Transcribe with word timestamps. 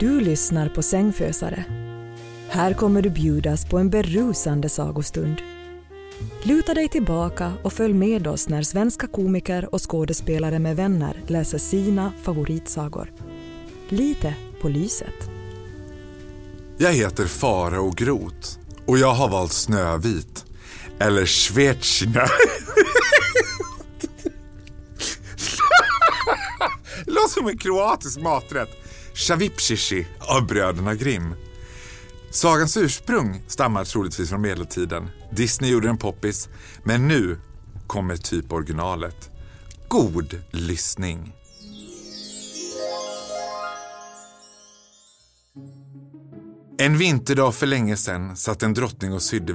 Du 0.00 0.20
lyssnar 0.20 0.68
på 0.68 0.82
Sängfösare. 0.82 1.64
Här 2.48 2.74
kommer 2.74 3.02
du 3.02 3.10
bjudas 3.10 3.68
på 3.68 3.78
en 3.78 3.90
berusande 3.90 4.68
sagostund. 4.68 5.42
Luta 6.42 6.74
dig 6.74 6.88
tillbaka 6.88 7.52
och 7.62 7.72
följ 7.72 7.94
med 7.94 8.26
oss 8.26 8.48
när 8.48 8.62
svenska 8.62 9.06
komiker 9.06 9.74
och 9.74 9.90
skådespelare 9.90 10.58
med 10.58 10.76
vänner 10.76 11.22
läser 11.26 11.58
sina 11.58 12.12
favoritsagor. 12.22 13.12
Lite 13.88 14.34
på 14.60 14.68
lyset. 14.68 15.30
Jag 16.78 16.92
heter 16.92 17.26
Farao 17.26 17.90
Groth 17.90 18.58
och 18.86 18.98
jag 18.98 19.14
har 19.14 19.28
valt 19.28 19.52
Snövit. 19.52 20.44
Eller 20.98 21.26
Schwetjna. 21.26 22.26
Det 27.04 27.10
låter 27.12 27.28
som 27.28 27.48
en 27.48 27.58
kroatisk 27.58 28.20
maträtt. 28.20 28.87
Shavipshishi 29.18 30.06
av 30.18 30.46
bröderna 30.46 30.94
Grimm. 30.94 31.34
Sagans 32.30 32.76
ursprung 32.76 33.42
stammar 33.46 33.84
troligtvis 33.84 34.28
från 34.28 34.40
medeltiden. 34.40 35.10
Disney 35.32 35.70
gjorde 35.70 35.88
en 35.88 35.98
poppis, 35.98 36.48
men 36.84 37.08
nu 37.08 37.40
kommer 37.86 38.16
typ 38.16 38.52
originalet. 38.52 39.30
God 39.88 40.40
lyssning. 40.50 41.34
En 46.78 46.98
vinterdag 46.98 47.54
för 47.54 47.66
länge 47.66 47.96
sedan 47.96 48.36
satt 48.36 48.62
en 48.62 48.74
drottning 48.74 49.12
och 49.12 49.22
sydde 49.22 49.52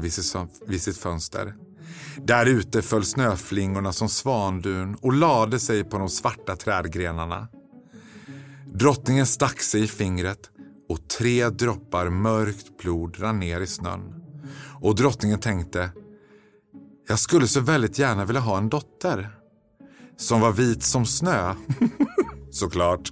vid 0.67 0.81
sitt 0.81 0.97
fönster. 0.97 1.53
Där 2.17 2.45
ute 2.45 2.81
föll 2.81 3.05
snöflingorna 3.05 3.93
som 3.93 4.09
svandun 4.09 4.95
och 5.01 5.13
lade 5.13 5.59
sig 5.59 5.83
på 5.83 5.97
de 5.97 6.09
svarta 6.09 6.55
trädgrenarna. 6.55 7.47
Drottningen 8.73 9.25
stack 9.25 9.61
sig 9.61 9.83
i 9.83 9.87
fingret 9.87 10.49
och 10.89 11.07
tre 11.07 11.49
droppar 11.49 12.09
mörkt 12.09 12.77
blod 12.77 13.19
rann 13.19 13.39
ner 13.39 13.61
i 13.61 13.67
snön. 13.67 14.13
Och 14.81 14.95
drottningen 14.95 15.39
tänkte, 15.39 15.91
jag 17.07 17.19
skulle 17.19 17.47
så 17.47 17.59
väldigt 17.61 17.99
gärna 17.99 18.25
vilja 18.25 18.41
ha 18.41 18.57
en 18.57 18.69
dotter. 18.69 19.29
Som 20.17 20.41
var 20.41 20.51
vit 20.51 20.83
som 20.83 21.05
snö. 21.05 21.55
Såklart, 22.51 23.11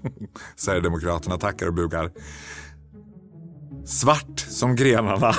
Sverigedemokraterna 0.55 1.37
tackar 1.37 1.67
och 1.67 1.73
bugar. 1.73 2.11
Svart 3.85 4.39
som 4.39 4.75
grenarna. 4.75 5.33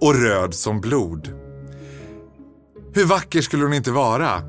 och 0.00 0.14
röd 0.14 0.54
som 0.54 0.80
blod. 0.80 1.28
Hur 2.94 3.04
vacker 3.04 3.40
skulle 3.40 3.62
hon 3.62 3.74
inte 3.74 3.90
vara? 3.90 4.42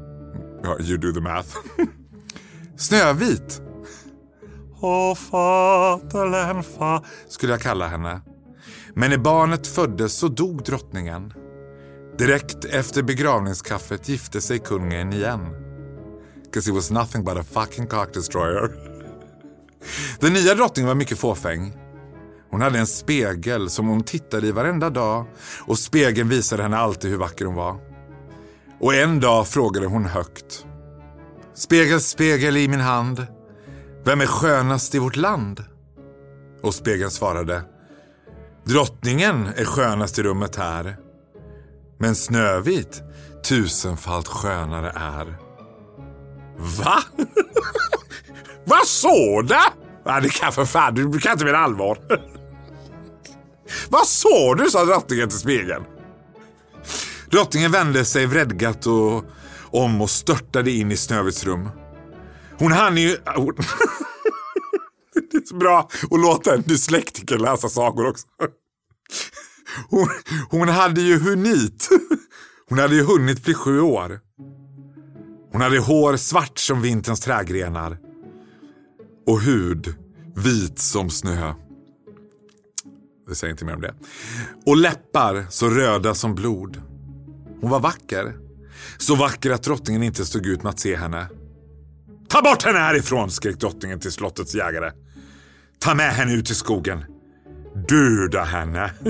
Ja, 0.64 0.80
you 0.80 0.98
do 0.98 1.14
the 1.14 1.22
math. 1.22 1.58
Snövit. 2.80 3.62
Åh, 4.82 5.16
fatalen 5.16 6.64
fa, 6.64 7.04
skulle 7.28 7.54
jag 7.54 7.62
kalla 7.62 7.88
henne. 7.88 8.22
Men 8.94 9.10
när 9.10 9.18
barnet 9.18 9.68
föddes 9.68 10.14
så 10.14 10.28
dog 10.28 10.64
drottningen. 10.64 11.34
Direkt 12.18 12.66
efter 12.66 13.04
begravningskaffet 13.04 14.10
gifte 14.10 14.42
sig 14.42 14.60
kungen 14.60 15.14
igen. 15.14 15.40
Cause 16.54 16.70
he 16.70 16.76
was 16.76 16.92
nothing 16.92 17.24
but 17.24 17.38
a 17.38 17.44
fucking 17.44 17.88
cock 17.88 18.14
destroyer. 18.14 18.72
Den 20.20 20.34
nya 20.34 20.56
drottningen 20.56 20.88
var 20.88 20.96
mycket 20.96 21.20
fåfäng. 21.20 21.74
Hon 22.52 22.62
hade 22.62 22.80
en 22.80 22.88
spegel 22.88 23.70
som 23.70 23.88
hon 23.88 24.04
tittade 24.04 24.48
i 24.48 24.52
varenda 24.52 24.90
dag 24.90 25.26
och 25.68 25.80
spegeln 25.80 26.30
visade 26.30 26.64
henne 26.64 26.78
alltid 26.78 27.12
hur 27.12 27.18
vacker 27.18 27.46
hon 27.46 27.56
var. 27.56 27.78
Och 28.80 28.94
en 28.94 29.20
dag 29.20 29.48
frågade 29.48 29.88
hon 29.88 30.06
högt. 30.06 30.66
Spegel, 31.60 32.02
spegel 32.02 32.58
i 32.58 32.68
min 32.68 32.80
hand. 32.80 33.28
Vem 34.04 34.22
är 34.22 34.26
skönast 34.26 34.96
i 34.96 35.00
vårt 35.00 35.16
land? 35.16 35.64
Och 36.62 36.74
spegeln 36.74 37.12
svarade. 37.12 37.64
Drottningen 38.66 39.48
är 39.56 39.66
skönast 39.66 40.20
i 40.20 40.24
rummet 40.24 40.56
här. 40.56 40.98
Men 41.98 42.16
Snövit 42.16 43.04
tusenfalt 43.48 44.28
skönare 44.28 44.92
är. 44.96 45.38
Va? 46.58 47.04
Vad 48.66 48.88
sa 48.88 49.42
du? 49.42 49.56
Ja, 50.06 50.20
det 50.20 50.30
kan 50.30 50.52
för 50.52 50.66
fan, 50.66 50.96
du 50.96 51.20
kan 51.20 51.32
inte 51.32 51.46
mena 51.46 51.58
allvar. 51.58 52.00
Vad 53.90 54.08
sa 54.08 54.56
du, 54.56 54.70
sa 54.70 54.86
drottningen 54.86 55.30
till 55.30 55.40
spegeln. 55.40 55.84
Drottningen 57.32 57.72
vände 57.72 58.06
sig 58.06 58.26
vredgat 58.26 58.88
och 58.88 59.24
om 59.72 60.02
och 60.02 60.10
störtade 60.10 60.72
in 60.72 60.92
i 60.92 60.98
Snövits 60.98 61.44
rum. 61.44 61.70
Hon 62.60 62.72
hann 62.72 62.98
ju... 62.98 63.18
Ah, 63.26 63.34
det 65.32 65.38
är 65.38 65.46
så 65.46 65.56
bra 65.56 65.90
att 66.12 66.20
låta 66.20 66.56
en 66.56 66.62
dyslektiker 66.62 67.38
läsa 67.38 67.70
sagor 67.70 68.08
också. 68.08 68.28
Hon, 69.90 70.08
hon 70.50 70.70
hade 70.70 71.02
ju 71.02 71.20
hunnit. 71.20 71.90
Hon 72.70 72.80
hade 72.80 72.96
ju 72.96 73.04
hunnit 73.04 73.44
bli 73.44 73.54
sju 73.54 73.82
år. 73.82 74.20
Hon 75.52 75.62
hade 75.62 75.80
hår 75.80 76.18
svart 76.18 76.60
som 76.60 76.82
vinterns 76.82 77.20
trädgrenar. 77.20 77.98
Och 79.28 79.42
hud 79.42 79.96
vit 80.36 80.80
som 80.80 81.10
snö. 81.10 81.54
Det 83.28 83.36
säger 83.36 83.52
inte 83.52 83.66
mer 83.66 83.76
om 83.76 83.82
det. 83.82 83.94
Och 84.66 84.78
läppar 84.78 85.46
så 85.50 85.70
röda 85.70 86.16
som 86.16 86.36
blod. 86.36 86.82
Hon 87.62 87.70
var 87.70 87.80
vacker. 87.80 88.49
Så 88.98 89.16
vacker 89.16 89.52
att 89.52 89.64
drottningen 89.64 90.04
inte 90.04 90.26
stod 90.26 90.46
ut 90.46 90.64
med 90.64 90.70
att 90.70 90.80
se 90.80 90.96
henne. 90.96 91.28
Ta 92.30 92.42
bort 92.42 92.64
henne 92.64 92.80
härifrån, 92.80 93.32
skrek 93.32 93.60
drottningen 93.60 94.00
till 94.00 94.12
slottets 94.12 94.56
jägare. 94.56 94.92
Ta 95.80 95.96
med 95.96 96.12
henne 96.12 96.34
ut 96.34 96.52
i 96.52 96.56
skogen. 96.56 97.06
Döda 97.88 98.44
henne. 98.44 98.92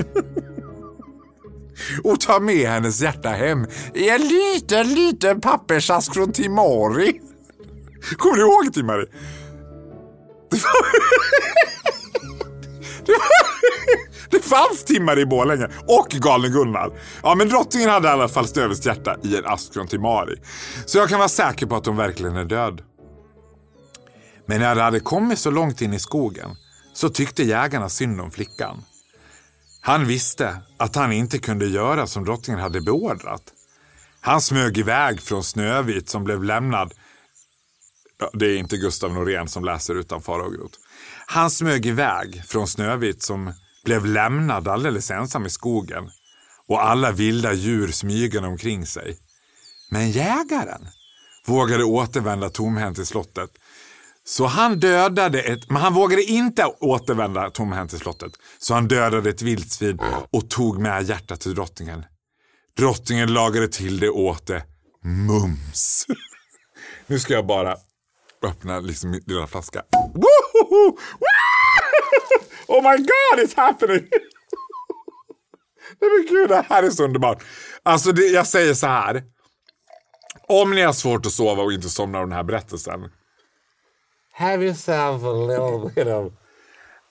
Och 2.04 2.20
ta 2.20 2.40
med 2.40 2.68
hennes 2.68 3.02
hjärta 3.02 3.28
hem 3.28 3.66
i 3.94 4.08
en 4.08 4.20
liten, 4.20 4.94
liten 4.94 5.40
pappersask 5.40 6.14
från 6.14 6.32
Timari. 6.32 7.20
Kommer 8.16 8.36
du 8.36 8.42
ihåg 8.42 8.74
Timari? 8.74 9.06
Det, 13.06 13.12
var... 13.12 14.30
det, 14.30 14.44
fanns 14.44 14.84
timmar 14.84 15.18
i 15.18 15.26
Borlänge 15.26 15.68
och 15.86 16.08
Galne 16.08 16.48
Gunnar. 16.48 16.92
Ja, 17.22 17.34
men 17.34 17.48
drottningen 17.48 17.90
hade 17.90 18.08
i 18.08 18.10
alla 18.10 18.28
fall 18.28 18.48
Snövits 18.48 18.86
hjärta 18.86 19.16
i 19.24 19.36
en 19.36 19.46
ask 19.46 19.74
från 19.74 19.86
Timari. 19.86 20.36
Så 20.86 20.98
jag 20.98 21.08
kan 21.08 21.18
vara 21.18 21.28
säker 21.28 21.66
på 21.66 21.76
att 21.76 21.86
hon 21.86 21.96
verkligen 21.96 22.36
är 22.36 22.44
död. 22.44 22.82
Men 24.46 24.60
när 24.60 24.74
det 24.74 24.82
hade 24.82 25.00
kommit 25.00 25.38
så 25.38 25.50
långt 25.50 25.80
in 25.80 25.92
i 25.92 25.98
skogen 25.98 26.50
så 26.94 27.08
tyckte 27.08 27.42
jägarna 27.42 27.88
synd 27.88 28.20
om 28.20 28.30
flickan. 28.30 28.84
Han 29.80 30.06
visste 30.06 30.56
att 30.76 30.96
han 30.96 31.12
inte 31.12 31.38
kunde 31.38 31.66
göra 31.66 32.06
som 32.06 32.24
drottningen 32.24 32.62
hade 32.62 32.80
beordrat. 32.80 33.42
Han 34.20 34.40
smög 34.40 34.78
iväg 34.78 35.20
från 35.20 35.44
Snövit 35.44 36.08
som 36.08 36.24
blev 36.24 36.44
lämnad 36.44 36.94
Ja, 38.20 38.30
det 38.32 38.46
är 38.46 38.56
inte 38.56 38.76
Gustav 38.76 39.14
Norén 39.14 39.48
som 39.48 39.64
läser 39.64 39.94
utan 39.94 40.22
Fara 40.22 40.42
och 40.42 40.52
Grot. 40.52 40.79
Han 41.32 41.50
smög 41.50 41.86
iväg 41.86 42.42
från 42.46 42.68
Snövit 42.68 43.22
som 43.22 43.52
blev 43.84 44.06
lämnad 44.06 44.68
alldeles 44.68 45.10
ensam 45.10 45.46
i 45.46 45.50
skogen 45.50 46.10
och 46.68 46.84
alla 46.84 47.12
vilda 47.12 47.52
djur 47.52 47.88
smygande 47.88 48.48
omkring 48.48 48.86
sig. 48.86 49.18
Men 49.90 50.10
jägaren 50.10 50.88
vågade 51.46 51.84
återvända 51.84 52.50
tomhänt 52.50 52.96
till 52.96 53.06
slottet. 53.06 53.50
Så 54.24 54.46
han 54.46 54.80
dödade 54.80 55.42
ett, 55.42 55.70
men 55.70 55.82
han 55.82 55.94
vågade 55.94 56.22
inte 56.22 56.64
återvända 56.80 57.50
tomhänt 57.50 57.90
till 57.90 57.98
slottet. 57.98 58.32
Så 58.58 58.74
han 58.74 58.88
dödade 58.88 59.30
ett 59.30 59.42
vildsvin 59.42 59.98
och 60.30 60.50
tog 60.50 60.78
med 60.78 61.08
hjärtat 61.08 61.40
till 61.40 61.54
drottningen. 61.54 62.04
Drottningen 62.76 63.32
lagade 63.32 63.68
till 63.68 64.00
det 64.00 64.10
åt 64.10 64.46
det. 64.46 64.62
Mums! 65.04 66.06
Nu 67.06 67.18
ska 67.18 67.34
jag 67.34 67.46
bara 67.46 67.76
öppna 68.46 68.80
liksom 68.80 69.10
min 69.10 69.22
lilla 69.26 69.46
flaska. 69.46 69.82
Oh 72.68 72.82
my 72.82 72.96
god, 72.96 73.44
it's 73.44 73.56
happening! 73.56 74.08
Nej 76.00 76.10
men 76.10 76.26
gud, 76.28 76.48
det 76.48 76.64
här 76.68 76.82
är 76.82 76.90
så 76.90 77.04
underbart. 77.04 77.42
Alltså 77.82 78.12
det, 78.12 78.22
jag 78.22 78.46
säger 78.46 78.74
så 78.74 78.86
här. 78.86 79.22
Om 80.48 80.70
ni 80.70 80.82
har 80.82 80.92
svårt 80.92 81.26
att 81.26 81.32
sova 81.32 81.62
och 81.62 81.72
inte 81.72 81.88
somnar 81.88 82.20
av 82.20 82.26
den 82.26 82.36
här 82.36 82.44
berättelsen. 82.44 83.00
Have 84.32 84.64
yourself 84.64 85.24
a 85.24 85.32
little 85.32 85.90
bit 85.94 86.14
of... 86.14 86.32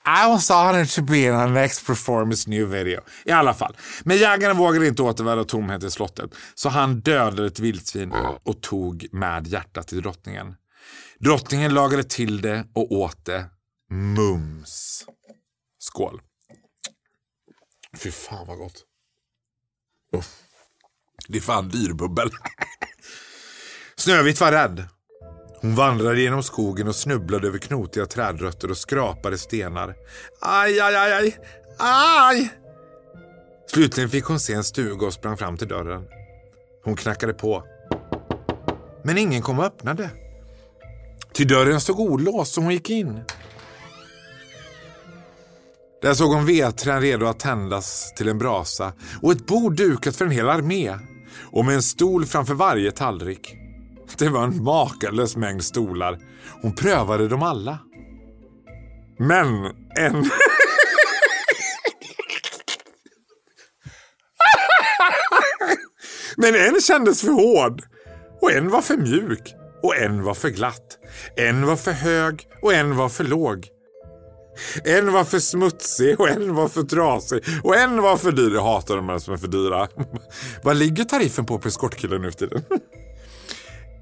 I 0.05 0.27
was 0.27 0.49
honored 0.49 0.89
to 0.89 1.01
be 1.01 1.17
in 1.17 1.33
our 1.33 1.47
next 1.47 1.87
performance 1.87 2.49
new 2.49 2.69
video. 2.69 3.01
I 3.25 3.31
alla 3.31 3.53
fall. 3.53 3.77
Men 4.03 4.17
jägaren 4.17 4.57
vågade 4.57 4.87
inte 4.87 5.03
återvända 5.03 5.43
tomhet 5.43 5.83
i 5.83 5.91
slottet. 5.91 6.31
Så 6.55 6.69
han 6.69 6.99
dödade 6.99 7.47
ett 7.47 7.59
vildsvin 7.59 8.13
och 8.43 8.61
tog 8.61 9.07
med 9.11 9.47
hjärtat 9.47 9.87
till 9.87 10.01
drottningen. 10.01 10.55
Drottningen 11.19 11.73
lagade 11.73 12.03
till 12.03 12.41
det 12.41 12.67
och 12.73 12.91
åt 12.91 13.25
det. 13.25 13.45
Mums. 13.91 15.05
Skål. 15.79 16.21
Fy 17.97 18.11
fan 18.11 18.47
vad 18.47 18.57
gott. 18.57 18.83
Oh. 20.11 20.25
Det 21.27 21.37
är 21.37 21.41
fan 21.41 21.69
dyrbubbel. 21.69 22.29
Snövit 23.95 24.41
var 24.41 24.51
rädd. 24.51 24.87
Hon 25.61 25.75
vandrade 25.75 26.21
genom 26.21 26.43
skogen 26.43 26.87
och 26.87 26.95
snubblade 26.95 27.47
över 27.47 27.57
knotiga 27.57 28.05
trädrötter 28.05 28.71
och 28.71 28.77
skrapade 28.77 29.37
stenar. 29.37 29.95
Aj, 30.41 30.79
aj, 30.79 30.95
aj, 30.95 31.11
aj, 31.11 31.37
aj! 31.77 32.49
Slutligen 33.67 34.09
fick 34.09 34.25
hon 34.25 34.39
se 34.39 34.53
en 34.53 34.63
stuga 34.63 35.07
och 35.07 35.13
sprang 35.13 35.37
fram 35.37 35.57
till 35.57 35.67
dörren. 35.67 36.07
Hon 36.83 36.95
knackade 36.95 37.33
på. 37.33 37.63
Men 39.03 39.17
ingen 39.17 39.41
kom 39.41 39.59
och 39.59 39.65
öppnade. 39.65 40.09
Till 41.33 41.47
dörren 41.47 41.81
stod 41.81 41.99
olåst 41.99 42.53
så 42.53 42.61
hon 42.61 42.73
gick 42.73 42.89
in. 42.89 43.23
Där 46.01 46.13
såg 46.13 46.33
hon 46.33 46.45
vedträn 46.45 47.01
redo 47.01 47.25
att 47.25 47.39
tändas 47.39 48.13
till 48.13 48.27
en 48.27 48.37
brasa 48.37 48.93
och 49.21 49.31
ett 49.31 49.45
bord 49.45 49.75
dukat 49.75 50.15
för 50.15 50.25
en 50.25 50.31
hel 50.31 50.49
armé 50.49 50.95
och 51.51 51.65
med 51.65 51.75
en 51.75 51.81
stol 51.81 52.25
framför 52.25 52.53
varje 52.53 52.91
tallrik. 52.91 53.55
Det 54.17 54.29
var 54.29 54.43
en 54.43 54.63
makalös 54.63 55.35
mängd 55.35 55.63
stolar. 55.63 56.19
Hon 56.61 56.75
prövade 56.75 57.27
dem 57.27 57.43
alla. 57.43 57.79
Men 59.17 59.65
en... 59.97 60.29
Men 66.37 66.55
en 66.55 66.81
kändes 66.81 67.21
för 67.21 67.31
hård 67.31 67.81
och 68.41 68.51
en 68.51 68.69
var 68.69 68.81
för 68.81 68.97
mjuk 68.97 69.55
och 69.83 69.95
en 69.95 70.23
var 70.23 70.33
för 70.33 70.49
glatt. 70.49 70.97
En 71.35 71.65
var 71.65 71.75
för 71.75 71.91
hög 71.91 72.47
och 72.61 72.73
en 72.73 72.95
var 72.95 73.09
för 73.09 73.23
låg. 73.23 73.67
En 74.83 75.11
var 75.11 75.23
för 75.23 75.39
smutsig 75.39 76.19
och 76.19 76.29
en 76.29 76.55
var 76.55 76.67
för 76.67 76.83
trasig 76.83 77.43
och 77.63 77.75
en 77.77 78.01
var 78.01 78.17
för 78.17 78.31
dyr. 78.31 78.53
Jag 78.53 78.63
hatar 78.63 78.95
de 78.95 79.09
här 79.09 79.19
som 79.19 79.33
är 79.33 79.37
för 79.37 79.47
dyra. 79.47 79.87
Vad 80.63 80.77
ligger 80.77 81.03
tariffen 81.03 81.45
på 81.45 81.59
på 81.59 81.67
eskortkillen 81.67 82.21
nu 82.21 82.31
för 82.31 82.39
tiden? 82.39 82.63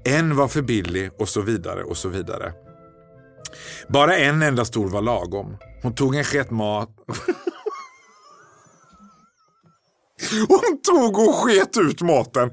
En 0.04 0.36
var 0.36 0.48
för 0.48 0.62
billig 0.62 1.10
och 1.18 1.28
så 1.28 1.40
vidare 1.40 1.82
och 1.84 1.96
så 1.96 2.08
vidare. 2.08 2.52
Bara 3.88 4.16
en 4.16 4.42
enda 4.42 4.64
stol 4.64 4.90
var 4.90 5.02
lagom. 5.02 5.56
Hon 5.82 5.94
tog 5.94 6.16
en 6.16 6.24
sked 6.24 6.52
mat. 6.52 6.90
Hon 10.48 10.82
tog 10.82 11.18
och 11.18 11.34
sket 11.34 11.76
ut 11.76 12.02
maten. 12.02 12.52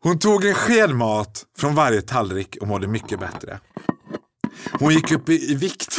Hon 0.00 0.18
tog 0.18 0.44
en 0.44 0.54
sked 0.54 0.90
mat 0.90 1.46
från 1.58 1.74
varje 1.74 2.02
tallrik 2.02 2.56
och 2.60 2.68
mådde 2.68 2.86
mycket 2.86 3.20
bättre. 3.20 3.60
Hon 4.72 4.92
gick 4.92 5.12
upp 5.12 5.28
i, 5.28 5.52
i 5.52 5.54
vikt. 5.54 5.98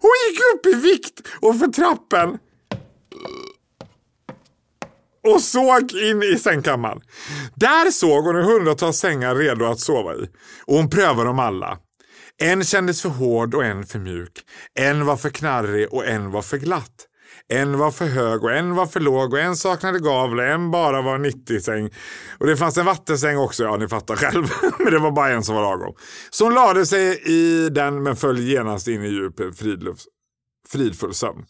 Hon 0.00 0.10
gick 0.28 0.40
upp 0.54 0.66
i 0.66 0.74
vikt 0.74 1.20
och 1.40 1.58
för 1.58 1.66
trappen 1.66 2.38
och 5.34 5.42
såg 5.42 5.92
in 5.92 6.22
i 6.22 6.38
sängkammaren. 6.38 7.00
Där 7.54 7.90
såg 7.90 8.24
hon 8.24 8.36
hundratals 8.36 8.98
sängar 8.98 9.34
redo 9.34 9.64
att 9.64 9.80
sova 9.80 10.14
i 10.14 10.28
och 10.66 10.76
hon 10.76 10.90
prövade 10.90 11.24
dem 11.28 11.38
alla. 11.38 11.78
En 12.42 12.64
kändes 12.64 13.02
för 13.02 13.08
hård 13.08 13.54
och 13.54 13.64
en 13.64 13.86
för 13.86 13.98
mjuk. 13.98 14.32
En 14.74 15.06
var 15.06 15.16
för 15.16 15.30
knarrig 15.30 15.92
och 15.92 16.06
en 16.06 16.30
var 16.30 16.42
för 16.42 16.58
glatt. 16.58 17.06
En 17.48 17.78
var 17.78 17.90
för 17.90 18.06
hög 18.06 18.44
och 18.44 18.52
en 18.52 18.74
var 18.74 18.86
för 18.86 19.00
låg 19.00 19.32
och 19.32 19.40
en 19.40 19.56
saknade 19.56 19.98
gavel 19.98 20.38
och 20.38 20.44
en 20.44 20.70
bara 20.70 21.02
var 21.02 21.18
90-säng. 21.18 21.90
Och 22.38 22.46
det 22.46 22.56
fanns 22.56 22.78
en 22.78 22.86
vattensäng 22.86 23.36
också, 23.36 23.62
ja 23.64 23.76
ni 23.76 23.88
fattar 23.88 24.16
själv. 24.16 24.46
men 24.78 24.92
det 24.92 24.98
var 24.98 25.10
bara 25.10 25.28
en 25.28 25.44
som 25.44 25.54
var 25.54 25.62
lagom. 25.62 25.94
Så 26.30 26.44
hon 26.44 26.54
lade 26.54 26.86
sig 26.86 27.22
i 27.24 27.68
den 27.68 28.02
men 28.02 28.16
föll 28.16 28.38
genast 28.38 28.88
in 28.88 29.04
i 29.04 29.08
djup 29.08 29.56
fridlufts, 29.56 30.04
fridfull 30.68 31.14
sömn. 31.14 31.44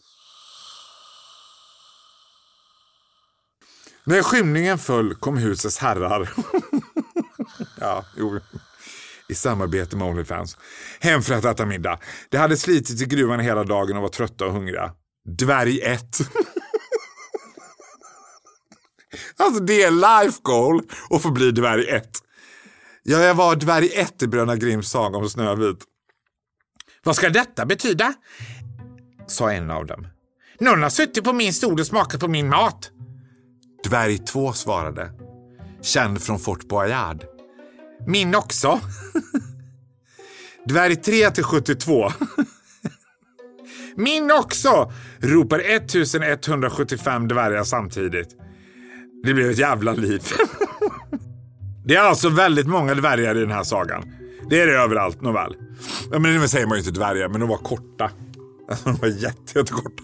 När 4.03 4.21
skymningen 4.23 4.77
föll 4.77 5.15
kom 5.15 5.37
husets 5.37 5.77
herrar. 5.77 6.29
ja, 7.79 8.05
jo 8.17 8.39
i 9.31 9.35
samarbete 9.35 9.95
med 9.95 10.07
Onlyfans. 10.07 10.57
Hem 10.99 11.21
för 11.21 11.33
att 11.33 11.45
äta 11.45 11.65
middag. 11.65 11.99
Det 12.29 12.37
hade 12.37 12.57
slitit 12.57 13.01
i 13.01 13.05
gruvan 13.05 13.39
hela 13.39 13.63
dagen 13.63 13.97
och 13.97 14.01
var 14.01 14.09
trötta 14.09 14.45
och 14.45 14.53
hungriga. 14.53 14.91
Dvärg 15.25 15.81
1. 15.81 16.01
alltså 19.37 19.63
det 19.63 19.83
är 19.83 19.91
life 19.91 20.39
goal 20.41 20.81
att 21.09 21.21
få 21.21 21.31
bli 21.31 21.51
dvärg 21.51 21.89
1. 21.89 22.09
Ja, 23.03 23.19
jag 23.19 23.35
var 23.35 23.55
dvärg 23.55 23.89
1 23.93 24.21
i 24.21 24.27
Bröderna 24.27 24.55
Grimms 24.55 24.89
saga 24.89 25.17
om 25.17 25.29
Snövit. 25.29 25.83
Vad 27.03 27.15
ska 27.15 27.29
detta 27.29 27.65
betyda? 27.65 28.13
Sa 29.27 29.51
en 29.51 29.71
av 29.71 29.85
dem. 29.85 30.07
Någon 30.59 30.83
har 30.83 30.89
suttit 30.89 31.23
på 31.23 31.33
min 31.33 31.53
stol 31.53 31.79
och 31.79 31.87
smakat 31.87 32.19
på 32.19 32.27
min 32.27 32.49
mat. 32.49 32.91
Dvärg 33.83 34.17
2 34.17 34.53
svarade. 34.53 35.11
Känd 35.81 36.21
från 36.21 36.39
Fort 36.39 36.67
Boyard. 36.67 37.30
Min 38.07 38.35
också. 38.35 38.79
Dvärg 40.65 40.95
3 40.95 41.31
till 41.31 41.43
72. 41.43 42.11
Min 43.95 44.31
också! 44.31 44.91
ropar 45.19 45.59
1175 45.59 47.27
dvärgar 47.27 47.63
samtidigt. 47.63 48.35
Det 49.23 49.33
blev 49.33 49.49
ett 49.49 49.57
jävla 49.57 49.93
liv. 49.93 50.21
Det 51.85 51.95
är 51.95 52.01
alltså 52.01 52.29
väldigt 52.29 52.67
många 52.67 52.95
dvärgar 52.95 53.37
i 53.37 53.39
den 53.39 53.51
här 53.51 53.63
sagan. 53.63 54.13
Det 54.49 54.61
är 54.61 54.67
det 54.67 54.73
överallt, 54.73 55.21
nåväl. 55.21 55.55
Ja, 56.11 56.19
men 56.19 56.33
nu 56.41 56.47
säger 56.47 56.67
man 56.67 56.77
ju 56.77 56.79
inte 56.79 56.99
dvärgar, 56.99 57.29
men 57.29 57.39
de 57.39 57.49
var 57.49 57.57
korta. 57.57 58.11
Alltså, 58.69 58.89
de 58.89 58.95
var 58.95 59.07
jätte, 59.07 59.59
jättekorta. 59.59 60.03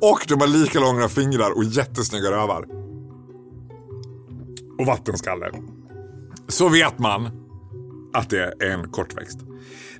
Och 0.00 0.24
de 0.28 0.40
har 0.40 0.46
lika 0.46 0.80
långa 0.80 1.08
fingrar 1.08 1.50
och 1.50 1.64
jättesnygga 1.64 2.30
rövar. 2.30 2.66
Och 4.78 4.86
vattenskalle. 4.86 5.50
Så 6.52 6.68
vet 6.68 6.98
man 6.98 7.30
att 8.12 8.30
det 8.30 8.54
är 8.60 8.70
en 8.70 8.90
kortväxt. 8.90 9.38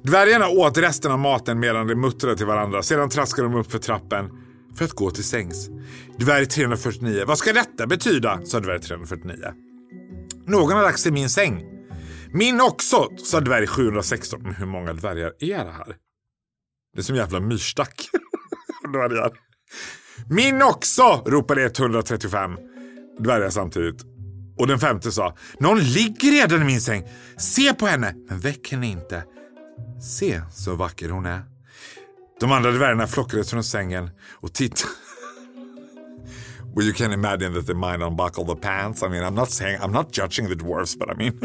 Dvärgarna 0.02 0.48
åt 0.48 0.78
resten 0.78 1.12
av 1.12 1.18
maten 1.18 1.60
medan 1.60 1.86
de 1.86 1.94
muttrade 1.94 2.36
till 2.36 2.46
varandra. 2.46 2.82
Sedan 2.82 3.08
traskade 3.08 3.48
de 3.48 3.54
upp 3.54 3.72
för 3.72 3.78
trappen 3.78 4.30
för 4.74 4.84
att 4.84 4.92
gå 4.92 5.10
till 5.10 5.24
sängs. 5.24 5.70
Dvärg 6.18 6.46
349. 6.46 7.24
Vad 7.26 7.38
ska 7.38 7.52
detta 7.52 7.86
betyda? 7.86 8.40
sa 8.44 8.60
dvärg 8.60 8.80
349. 8.80 9.36
Någon 10.46 10.72
har 10.72 10.82
lagt 10.82 11.00
sig 11.00 11.10
i 11.10 11.12
min 11.12 11.30
säng. 11.30 11.64
Min 12.32 12.60
också, 12.60 13.08
sa 13.16 13.40
dvärg 13.40 13.66
716. 13.66 14.40
Men 14.42 14.54
hur 14.54 14.66
många 14.66 14.92
dvärgar 14.92 15.32
är 15.38 15.64
det 15.64 15.72
här? 15.72 15.96
Det 16.94 17.00
är 17.00 17.02
som 17.02 17.16
jävla 17.16 17.40
myrstack. 17.40 18.08
dvärgar. 18.92 19.32
Min 20.30 20.62
också, 20.62 21.22
ropade 21.26 21.64
135 21.64 22.56
dvärgar 23.18 23.50
samtidigt. 23.50 24.11
Och 24.56 24.66
den 24.66 24.78
femte 24.78 25.12
sa, 25.12 25.36
någon 25.58 25.80
ligger 25.80 26.30
redan 26.30 26.62
i 26.62 26.64
min 26.64 26.80
säng. 26.80 27.04
Se 27.36 27.74
på 27.74 27.86
henne, 27.86 28.14
men 28.28 28.40
väck 28.40 28.72
henne 28.72 28.86
inte. 28.86 29.24
Se 30.02 30.40
så 30.52 30.74
vacker 30.74 31.08
hon 31.08 31.26
är. 31.26 31.42
De 32.40 32.52
andra 32.52 32.70
dvärgarna 32.70 33.06
flockades 33.06 33.50
från 33.50 33.64
sängen 33.64 34.10
och 34.30 34.52
tittade. 34.52 34.92
Well, 36.74 36.86
you 36.86 36.94
can 36.94 37.12
imagine 37.12 37.52
that 37.54 37.66
they 37.66 37.74
might 37.74 38.00
unbuckle 38.00 38.46
the 38.46 38.56
pants. 38.56 39.02
I 39.02 39.08
mean, 39.08 39.22
I'm 39.22 39.34
not 39.34 39.50
saying, 39.50 39.78
I'm 39.80 39.92
not 39.92 40.18
judging 40.18 40.48
the 40.48 40.54
dwarfs, 40.54 40.96
but 40.96 41.10
I 41.10 41.14
mean, 41.14 41.32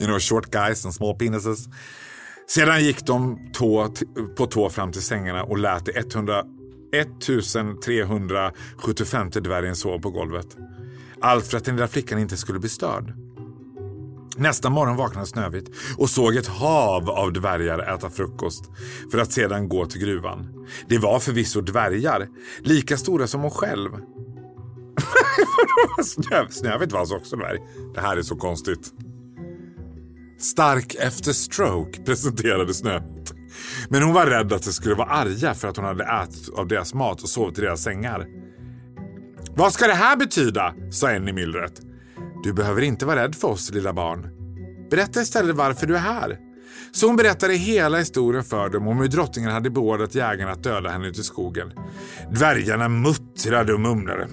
you 0.00 0.06
know, 0.06 0.18
short 0.18 0.50
guys 0.50 0.84
and 0.84 0.94
small 0.94 1.14
penises. 1.14 1.68
Sedan 2.46 2.84
gick 2.84 3.06
de 3.06 3.38
tå, 3.52 3.94
på 4.36 4.46
tå 4.46 4.70
fram 4.70 4.92
till 4.92 5.02
sängarna 5.02 5.42
och 5.42 5.58
lät 5.58 5.96
100, 5.96 6.44
1375 6.92 9.30
dvärgen 9.30 9.76
sova 9.76 9.98
på 9.98 10.10
golvet. 10.10 10.56
Allt 11.22 11.46
för 11.46 11.56
att 11.56 11.64
den 11.64 11.76
lilla 11.76 11.88
flickan 11.88 12.18
inte 12.18 12.36
skulle 12.36 12.58
bli 12.58 12.68
störd. 12.68 13.12
Nästa 14.36 14.70
morgon 14.70 14.96
vaknade 14.96 15.26
Snövit 15.26 15.70
och 15.98 16.10
såg 16.10 16.36
ett 16.36 16.46
hav 16.46 17.10
av 17.10 17.32
dvärgar 17.32 17.94
äta 17.94 18.10
frukost 18.10 18.70
för 19.10 19.18
att 19.18 19.32
sedan 19.32 19.68
gå 19.68 19.86
till 19.86 20.00
gruvan. 20.00 20.66
Det 20.88 20.98
var 20.98 21.20
förvisso 21.20 21.60
dvärgar, 21.60 22.28
lika 22.60 22.96
stora 22.96 23.26
som 23.26 23.40
hon 23.40 23.50
själv. 23.50 23.90
Snövit 26.50 26.92
var 26.92 27.00
alltså 27.00 27.16
också 27.16 27.36
dvärg. 27.36 27.58
Det 27.94 28.00
här 28.00 28.16
är 28.16 28.22
så 28.22 28.36
konstigt. 28.36 28.92
Stark 30.38 30.94
efter 30.94 31.32
stroke 31.32 32.02
presenterade 32.06 32.74
Snövit. 32.74 33.32
Men 33.88 34.02
hon 34.02 34.12
var 34.12 34.26
rädd 34.26 34.52
att 34.52 34.62
de 34.62 34.72
skulle 34.72 34.94
vara 34.94 35.08
arga 35.08 35.54
för 35.54 35.68
att 35.68 35.76
hon 35.76 35.86
hade 35.86 36.04
ätit 36.04 36.48
av 36.54 36.68
deras 36.68 36.94
mat 36.94 37.22
och 37.22 37.28
sovit 37.28 37.58
i 37.58 37.60
deras 37.60 37.82
sängar. 37.82 38.26
Vad 39.56 39.72
ska 39.72 39.86
det 39.86 39.94
här 39.94 40.16
betyda? 40.16 40.74
sa 40.90 41.10
en 41.10 41.28
i 41.28 41.32
myllret. 41.32 41.80
Du 42.44 42.52
behöver 42.52 42.82
inte 42.82 43.06
vara 43.06 43.22
rädd 43.22 43.34
för 43.34 43.48
oss, 43.48 43.70
lilla 43.70 43.92
barn. 43.92 44.28
Berätta 44.90 45.20
istället 45.20 45.56
varför 45.56 45.86
du 45.86 45.94
är 45.94 46.00
här. 46.00 46.38
Så 46.92 47.06
hon 47.06 47.16
berättade 47.16 47.54
hela 47.54 47.98
historien 47.98 48.44
för 48.44 48.68
dem 48.68 48.88
om 48.88 48.98
hur 48.98 49.08
drottningen 49.08 49.50
hade 49.50 49.70
beordrat 49.70 50.14
jägarna 50.14 50.52
att 50.52 50.62
döda 50.62 50.90
henne 50.90 51.08
ute 51.08 51.20
i 51.20 51.24
skogen. 51.24 51.72
Dvärgarna 52.30 52.88
muttrade 52.88 53.74
och 53.74 53.80
mumlade. 53.80 54.28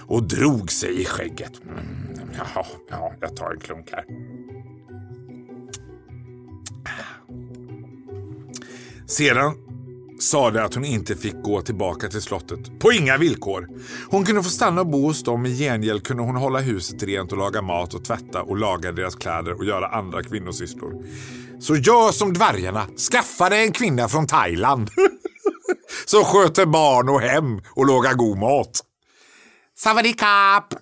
Och 0.00 0.22
drog 0.22 0.72
sig 0.72 1.00
i 1.00 1.04
skägget. 1.04 1.52
Jaha, 2.36 2.66
ja, 2.90 3.12
jag 3.20 3.36
tar 3.36 3.52
en 3.52 3.60
klunk 3.60 3.92
här. 3.92 4.04
Sedan 9.06 9.63
sade 10.30 10.64
att 10.64 10.74
hon 10.74 10.84
inte 10.84 11.16
fick 11.16 11.42
gå 11.42 11.62
tillbaka 11.62 12.08
till 12.08 12.22
slottet. 12.22 12.78
På 12.78 12.92
inga 12.92 13.16
villkor. 13.16 13.68
Hon 14.10 14.24
kunde 14.24 14.42
få 14.42 14.48
stanna 14.48 14.80
och 14.80 14.86
bo 14.86 15.06
hos 15.06 15.22
dem. 15.22 15.46
I 15.46 15.58
gengäld 15.58 16.06
kunde 16.06 16.22
hon 16.22 16.36
hålla 16.36 16.60
huset 16.60 17.02
rent 17.02 17.32
och 17.32 17.38
laga 17.38 17.62
mat 17.62 17.94
och 17.94 18.04
tvätta 18.04 18.42
och 18.42 18.56
laga 18.56 18.92
deras 18.92 19.14
kläder 19.14 19.52
och 19.52 19.64
göra 19.64 19.88
andra 19.88 20.22
kvinnosysslor. 20.22 21.04
Så 21.60 21.76
gör 21.76 22.12
som 22.12 22.32
dvärgarna. 22.32 22.86
Skaffa 23.10 23.48
dig 23.48 23.66
en 23.66 23.72
kvinna 23.72 24.08
från 24.08 24.26
Thailand. 24.26 24.90
Som 26.06 26.24
sköter 26.24 26.66
barn 26.66 27.08
och 27.08 27.20
hem 27.20 27.60
och 27.76 27.86
lagar 27.86 28.14
god 28.14 28.38
mat. 28.38 28.80
Savadikap! 29.78 30.74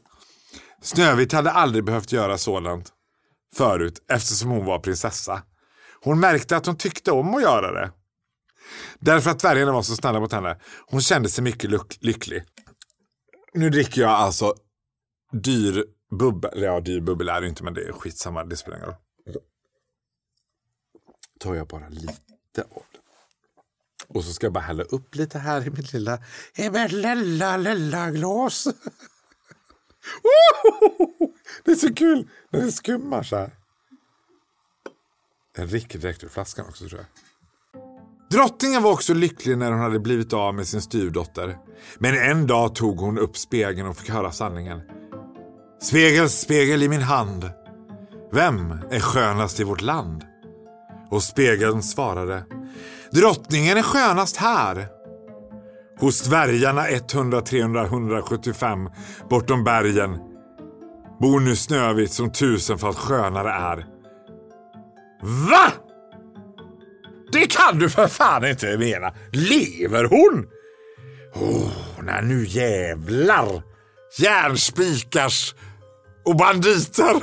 Snövit 0.82 1.32
hade 1.32 1.50
aldrig 1.50 1.84
behövt 1.84 2.12
göra 2.12 2.38
sådant 2.38 2.88
förut 3.56 4.04
eftersom 4.12 4.50
hon 4.50 4.64
var 4.64 4.78
prinsessa. 4.78 5.42
Hon 6.04 6.20
märkte 6.20 6.56
att 6.56 6.66
hon 6.66 6.76
tyckte 6.76 7.12
om 7.12 7.34
att 7.34 7.42
göra 7.42 7.72
det. 7.72 7.90
Därför 8.98 9.30
att 9.30 9.38
dvärgarna 9.38 9.72
var 9.72 9.82
så 9.82 9.96
snälla 9.96 10.20
mot 10.20 10.32
henne. 10.32 10.60
Hon 10.86 11.00
kände 11.00 11.28
sig 11.28 11.44
mycket 11.44 11.70
lycklig. 12.02 12.44
Nu 13.54 13.70
dricker 13.70 14.00
jag 14.00 14.10
alltså 14.10 14.54
dyr 15.32 15.84
bubbel. 16.18 16.62
Ja, 16.62 16.80
dyr 16.80 17.00
bubbel 17.00 17.28
är 17.28 17.40
det 17.40 17.48
inte, 17.48 17.64
men 17.64 17.74
det 17.74 17.88
är 17.88 17.92
skitsamma. 17.92 18.44
Det 18.44 18.56
spelar 18.56 18.76
ingen 18.76 18.88
roll. 18.88 18.96
tar 21.40 21.54
jag 21.54 21.66
bara 21.66 21.88
lite 21.88 22.62
av 22.62 22.82
det. 22.92 22.98
Och 24.08 24.24
så 24.24 24.32
ska 24.32 24.46
jag 24.46 24.52
bara 24.52 24.64
hälla 24.64 24.82
upp 24.82 25.14
lite 25.14 25.38
här 25.38 25.66
i 25.66 25.70
mitt 25.70 25.92
lilla, 25.92 26.18
i 26.54 26.70
mitt 26.70 26.92
lilla, 26.92 27.56
lilla 27.56 28.10
glas. 28.10 28.68
Det 31.64 31.70
är 31.70 31.76
så 31.76 31.94
kul 31.94 32.28
när 32.50 32.60
det 32.60 32.72
skummar 32.72 33.22
så 33.22 33.36
här. 33.36 33.50
Den 35.54 35.68
ricker 35.68 35.98
direkt 35.98 36.24
ur 36.24 36.28
flaskan 36.28 36.66
också 36.66 36.88
tror 36.88 37.00
jag. 37.00 37.06
Drottningen 38.32 38.82
var 38.82 38.92
också 38.92 39.14
lycklig 39.14 39.58
när 39.58 39.72
hon 39.72 39.80
hade 39.80 39.98
blivit 39.98 40.32
av 40.32 40.54
med 40.54 40.66
sin 40.66 40.82
styvdotter. 40.82 41.56
Men 41.98 42.30
en 42.30 42.46
dag 42.46 42.74
tog 42.74 42.98
hon 42.98 43.18
upp 43.18 43.36
spegeln 43.36 43.88
och 43.88 43.96
fick 43.96 44.10
höra 44.10 44.30
sanningen. 44.30 44.80
Spegel, 45.82 46.28
spegel 46.28 46.82
i 46.82 46.88
min 46.88 47.02
hand. 47.02 47.50
Vem 48.32 48.70
är 48.90 49.00
skönast 49.00 49.60
i 49.60 49.64
vårt 49.64 49.80
land? 49.80 50.24
Och 51.10 51.22
spegeln 51.22 51.82
svarade. 51.82 52.44
Drottningen 53.10 53.78
är 53.78 53.82
skönast 53.82 54.36
här. 54.36 54.86
Hos 56.00 56.22
dvärgarna 56.22 56.88
100, 56.88 57.40
300, 57.40 57.84
175 57.84 58.90
bortom 59.30 59.64
bergen 59.64 60.18
bor 61.20 61.40
nu 61.40 61.56
Snövit 61.56 62.12
som 62.12 62.32
tusenfalt 62.32 62.98
skönare 62.98 63.50
är. 63.50 63.86
VA? 65.22 65.81
Det 67.32 67.46
kan 67.46 67.78
du 67.78 67.90
för 67.90 68.08
fan 68.08 68.44
inte 68.44 68.78
mena. 68.78 69.14
Lever 69.32 70.04
hon? 70.04 70.46
Oh, 71.34 71.70
när 72.02 72.22
nu 72.22 72.46
jävlar. 72.46 73.62
Järnspikars 74.18 75.54
och 76.24 76.36
banditer. 76.36 77.22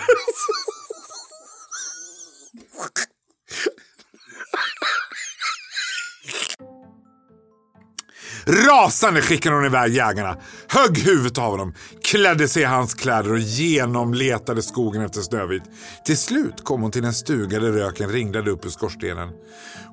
Rasande 8.49 9.21
skickade 9.21 9.55
hon 9.55 9.65
iväg 9.65 9.93
jägarna, 9.93 10.37
högg 10.67 10.97
huvudet 10.97 11.37
av 11.37 11.51
honom, 11.51 11.73
klädde 12.03 12.47
sig 12.47 12.61
i 12.61 12.65
hans 12.65 12.93
kläder 12.93 13.31
och 13.31 13.39
genomletade 13.39 14.61
skogen 14.61 15.01
efter 15.01 15.21
Snövit. 15.21 15.63
Till 16.05 16.17
slut 16.17 16.63
kom 16.63 16.81
hon 16.81 16.91
till 16.91 17.05
en 17.05 17.13
stuga 17.13 17.59
där 17.59 17.71
röken 17.71 18.09
ringlade 18.09 18.51
upp 18.51 18.65
ur 18.65 18.69
skorstenen. 18.69 19.29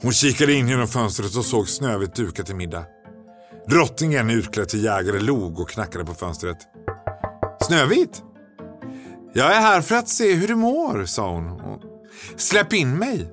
Hon 0.03 0.13
kikade 0.13 0.53
in 0.53 0.69
genom 0.69 0.89
fönstret 0.89 1.37
och 1.37 1.45
såg 1.45 1.69
Snövit 1.69 2.15
duka 2.15 2.43
till 2.43 2.57
middag. 2.57 2.85
Drottningen 3.69 4.31
utklädd 4.31 4.69
till 4.69 4.85
jägare 4.85 5.21
log 5.21 5.61
och 5.61 5.71
knackade 5.71 6.05
på 6.05 6.15
fönstret. 6.15 6.59
Snövit? 7.63 8.23
Jag 9.33 9.57
är 9.57 9.61
här 9.61 9.81
för 9.81 9.95
att 9.95 10.09
se 10.09 10.35
hur 10.35 10.49
du 10.49 10.55
mår, 10.55 11.05
sa 11.05 11.31
hon. 11.31 11.61
Släpp 12.37 12.73
in 12.73 12.99
mig. 12.99 13.33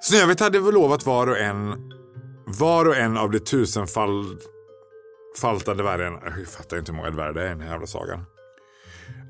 Snövit 0.00 0.40
hade 0.40 0.60
väl 0.60 0.74
lovat 0.74 1.06
var 1.06 1.26
och 1.26 1.38
en 1.38 1.74
var 2.46 2.88
och 2.88 2.96
en 2.96 3.16
av 3.16 3.30
de 3.30 3.38
tusenfaltade 3.38 5.82
dvärgarna, 5.82 6.20
jag 6.38 6.48
fattar 6.48 6.78
inte 6.78 6.92
hur 6.92 6.96
många 6.96 7.10
dvärgar 7.10 7.32
det 7.32 7.42
är 7.42 7.46
i 7.46 7.48
den 7.48 7.60
här 7.60 7.70
jävla 7.70 7.86
sagan. 7.86 8.24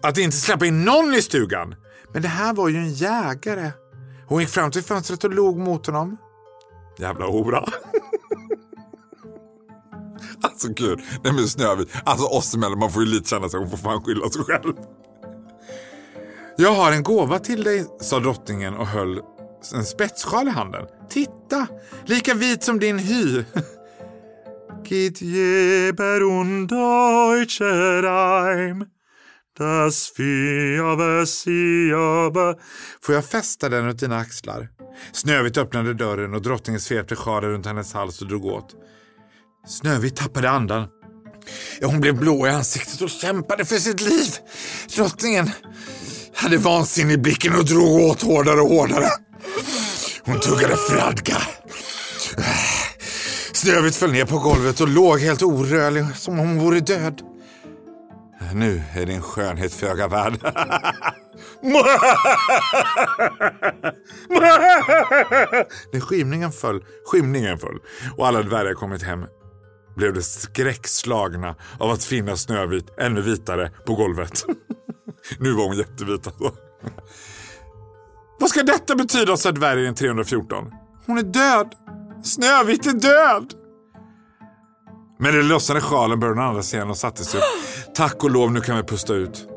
Att 0.02 0.18
inte 0.18 0.36
släppa 0.36 0.66
in 0.66 0.84
någon 0.84 1.14
i 1.14 1.22
stugan. 1.22 1.74
Men 2.12 2.22
det 2.22 2.28
här 2.28 2.54
var 2.54 2.68
ju 2.68 2.76
en 2.76 2.92
jägare. 2.92 3.70
Hon 4.26 4.40
gick 4.40 4.48
fram 4.48 4.70
till 4.70 4.82
fönstret 4.82 5.24
och 5.24 5.34
log 5.34 5.58
mot 5.58 5.86
honom. 5.86 6.16
Jävla 6.98 7.26
hora. 7.26 7.58
alltså 10.42 10.68
gud, 10.68 11.00
nej 11.24 11.32
men 11.32 11.48
Snövit. 11.48 11.88
Alltså 12.04 12.26
oss 12.26 12.54
emellan, 12.54 12.78
man 12.78 12.92
får 12.92 13.02
ju 13.02 13.08
lite 13.08 13.28
känna 13.28 13.48
sig, 13.48 13.60
hon 13.60 13.70
får 13.70 13.76
fan 13.76 14.04
skylla 14.04 14.28
sig 14.28 14.44
själv. 14.44 14.72
Jag 16.56 16.74
har 16.74 16.92
en 16.92 17.02
gåva 17.02 17.38
till 17.38 17.64
dig, 17.64 17.86
sa 18.00 18.20
drottningen 18.20 18.74
och 18.74 18.86
höll 18.86 19.20
en 19.72 19.84
spetssjal 19.84 20.48
i 20.48 20.50
handen. 20.50 20.86
Titta, 21.10 21.66
lika 22.06 22.34
vit 22.34 22.62
som 22.62 22.78
din 22.78 22.98
hy. 22.98 23.44
Git 24.84 25.22
jeber 25.22 26.22
und 26.22 26.68
deutsche 26.68 28.02
Reim. 28.02 28.84
Das 29.58 30.12
Fiave 30.16 31.26
Siave. 31.26 32.54
Får 33.02 33.14
jag 33.14 33.24
fästa 33.24 33.68
den 33.68 33.86
runt 33.86 34.00
dina 34.00 34.16
axlar? 34.18 34.68
Snövit 35.12 35.58
öppnade 35.58 35.94
dörren 35.94 36.34
och 36.34 36.42
drottningen 36.42 36.80
svepte 36.80 37.16
sjalen 37.16 37.50
runt 37.50 37.66
hennes 37.66 37.92
hals 37.92 38.22
och 38.22 38.28
drog 38.28 38.44
åt. 38.44 38.74
Snövit 39.66 40.16
tappade 40.16 40.50
andan. 40.50 40.88
Hon 41.82 42.00
blev 42.00 42.18
blå 42.18 42.46
i 42.46 42.50
ansiktet 42.50 43.00
och 43.00 43.10
kämpade 43.10 43.64
för 43.64 43.76
sitt 43.76 44.00
liv. 44.00 44.28
Drottningen 44.96 45.50
hade 46.34 46.56
vansinne 46.56 47.12
i 47.12 47.18
blicken 47.18 47.54
och 47.54 47.64
drog 47.64 48.00
åt 48.00 48.22
hårdare 48.22 48.60
och 48.60 48.68
hårdare. 48.68 49.08
Hon 50.26 50.40
tuggade 50.40 50.76
fradga. 50.76 51.36
Snövit 53.52 53.96
föll 53.96 54.12
ner 54.12 54.24
på 54.24 54.38
golvet 54.38 54.80
och 54.80 54.88
låg 54.88 55.20
helt 55.20 55.42
orörlig 55.42 56.04
som 56.16 56.40
om 56.40 56.48
hon 56.48 56.58
vore 56.58 56.80
död. 56.80 57.22
Nu 58.54 58.82
är 58.94 59.06
din 59.06 59.22
skönhet 59.22 59.74
föga 59.74 60.08
värd. 60.08 60.38
När 65.92 66.00
skymningen 66.00 66.52
föll, 66.52 66.84
skymningen 67.06 67.58
föll 67.58 67.78
och 68.16 68.26
alla 68.26 68.42
dvärgar 68.42 68.74
kommit 68.74 69.02
hem 69.02 69.26
blev 69.96 70.14
de 70.14 70.22
skräckslagna 70.22 71.54
av 71.78 71.90
att 71.90 72.04
finna 72.04 72.36
Snövit 72.36 72.98
ännu 72.98 73.20
vitare 73.20 73.70
på 73.86 73.94
golvet. 73.94 74.44
nu 75.38 75.52
var 75.52 75.66
hon 75.66 75.76
jättevit 75.76 76.26
alltså. 76.26 76.52
Vad 78.40 78.50
ska 78.50 78.62
detta 78.62 78.94
betyda, 78.94 79.36
sa 79.36 79.52
dvärgen 79.52 79.94
314. 79.94 80.64
Hon 81.06 81.18
är 81.18 81.22
död. 81.22 81.74
Snövit 82.22 82.86
är 82.86 82.92
död. 82.92 83.52
Med 85.18 85.34
den 85.34 85.48
lossade 85.48 85.80
sjalen 85.80 86.20
började 86.20 86.40
hon 86.40 86.48
andas 86.48 86.74
igen 86.74 86.90
och 86.90 86.96
satte 86.96 87.24
sig 87.24 87.40
upp. 87.40 87.94
Tack 87.94 88.24
och 88.24 88.30
lov, 88.30 88.52
nu 88.52 88.60
kan 88.60 88.76
vi 88.76 88.82
pusta 88.82 89.14
ut. 89.14 89.48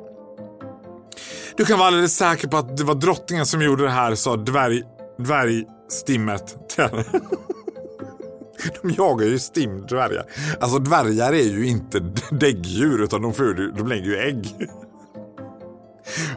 Du 1.57 1.65
kan 1.65 1.79
vara 1.79 1.87
alldeles 1.87 2.17
säker 2.17 2.47
på 2.47 2.57
att 2.57 2.77
det 2.77 2.83
var 2.83 2.95
drottningen 2.95 3.45
som 3.45 3.61
gjorde 3.61 3.83
det 3.83 3.89
här, 3.89 4.15
sa 4.15 4.35
dvärg, 4.35 4.83
dvärgstimmet 5.17 6.69
till 6.69 6.83
henne. 6.83 7.03
De 8.81 8.91
jagar 8.91 9.25
ju 9.25 9.39
stimdvärgar. 9.39 10.25
Alltså 10.59 10.79
dvärgar 10.79 11.33
är 11.33 11.43
ju 11.43 11.67
inte 11.67 11.99
däggdjur 12.31 13.03
utan 13.03 13.21
de, 13.21 13.33
föder, 13.33 13.71
de 13.77 13.87
lägger 13.87 14.05
ju 14.05 14.17
ägg. 14.17 14.69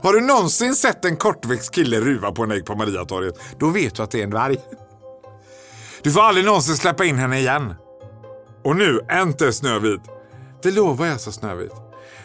Har 0.02 0.12
du 0.12 0.21
någonsin 0.21 0.75
sett 0.75 1.04
en 1.04 1.16
kortväxt 1.16 1.75
kille 1.75 2.00
ruva 2.00 2.33
på 2.33 2.42
en 2.42 2.50
ägg 2.50 2.66
på 2.66 2.75
Mariatorget, 2.75 3.35
då 3.59 3.69
vet 3.69 3.95
du 3.95 4.02
att 4.02 4.11
det 4.11 4.19
är 4.19 4.25
en 4.25 4.30
dvärg. 4.30 4.57
Du 6.02 6.12
får 6.12 6.21
aldrig 6.21 6.47
någonsin 6.47 6.76
släppa 6.76 7.04
in 7.04 7.16
henne 7.16 7.38
igen. 7.38 7.75
Och 8.64 8.76
nu, 8.76 9.00
enter 9.09 9.50
Snövit. 9.50 10.00
Det 10.62 10.71
lovar 10.71 11.07
jag, 11.07 11.21
sa 11.21 11.33
Snövit. 11.33 11.73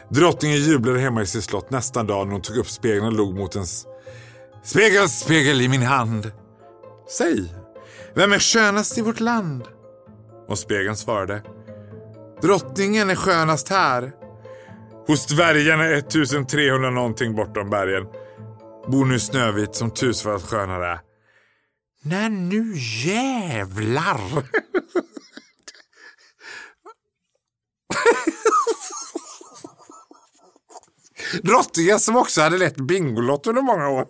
Drottningen 0.10 0.58
jublade 0.58 1.00
hemma 1.00 1.22
i 1.22 1.26
sitt 1.26 1.44
slott 1.44 1.70
nästa 1.70 2.04
dag 2.04 2.28
när 2.28 2.34
hon 2.34 2.42
tog 2.42 2.58
upp 2.58 2.70
spegeln 2.70 3.06
och 3.06 3.14
log 3.14 3.36
mot 3.36 3.56
en 3.56 3.66
spegel, 4.64 5.10
spegel 5.10 5.62
i 5.62 5.68
min 5.68 5.82
hand. 5.82 6.32
Säg, 7.18 7.54
vem 8.16 8.34
är 8.34 8.40
skönast 8.40 8.98
i 8.98 9.02
vårt 9.02 9.20
land? 9.20 9.64
Och 10.48 10.60
spegeln 10.60 10.96
svarade. 10.96 11.42
Drottningen 12.42 13.10
är 13.10 13.16
skönast 13.16 13.70
här. 13.70 14.12
Hos 15.08 15.26
dvärgarna 15.26 15.86
1300 15.92 16.90
någonting 16.90 17.36
bortom 17.36 17.70
bergen 17.70 18.04
bor 18.88 19.06
nu 19.06 19.20
Snövit 19.20 19.76
som 19.76 19.92
tusfalt 19.92 20.44
skönare 20.44 20.88
är. 20.88 21.00
Nej, 22.02 22.30
nu 22.30 22.74
jävlar! 23.06 24.20
Drottningen 31.44 32.00
som 32.00 32.16
också 32.16 32.42
hade 32.42 32.58
lett 32.58 32.76
Bingolotto 32.76 33.50
under 33.50 33.62
många 33.62 33.90
år 33.90 34.06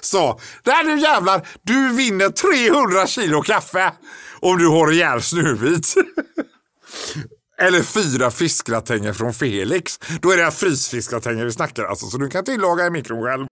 sa 0.00 0.40
Nej 0.64 0.84
nu 0.84 0.98
jävlar, 0.98 1.48
du 1.62 1.96
vinner 1.96 2.28
300 2.28 3.06
kilo 3.06 3.42
kaffe 3.42 3.92
om 4.40 4.58
du 4.58 4.68
har 4.68 4.92
ihjäl 4.92 5.22
Snövit. 5.22 5.94
Eller 7.62 7.82
fyra 7.82 8.30
fiskgratänger 8.30 9.12
från 9.12 9.34
Felix. 9.34 9.98
Då 10.22 10.30
är 10.30 10.36
det 10.36 10.50
frysfiskgratänger 10.50 11.44
vi 11.44 11.52
snackar 11.52 11.84
alltså, 11.84 12.06
så 12.06 12.18
du 12.18 12.28
kan 12.28 12.44
tillaga 12.44 12.86
i 12.86 12.90
mikron 12.90 13.22
själv. 13.22 13.46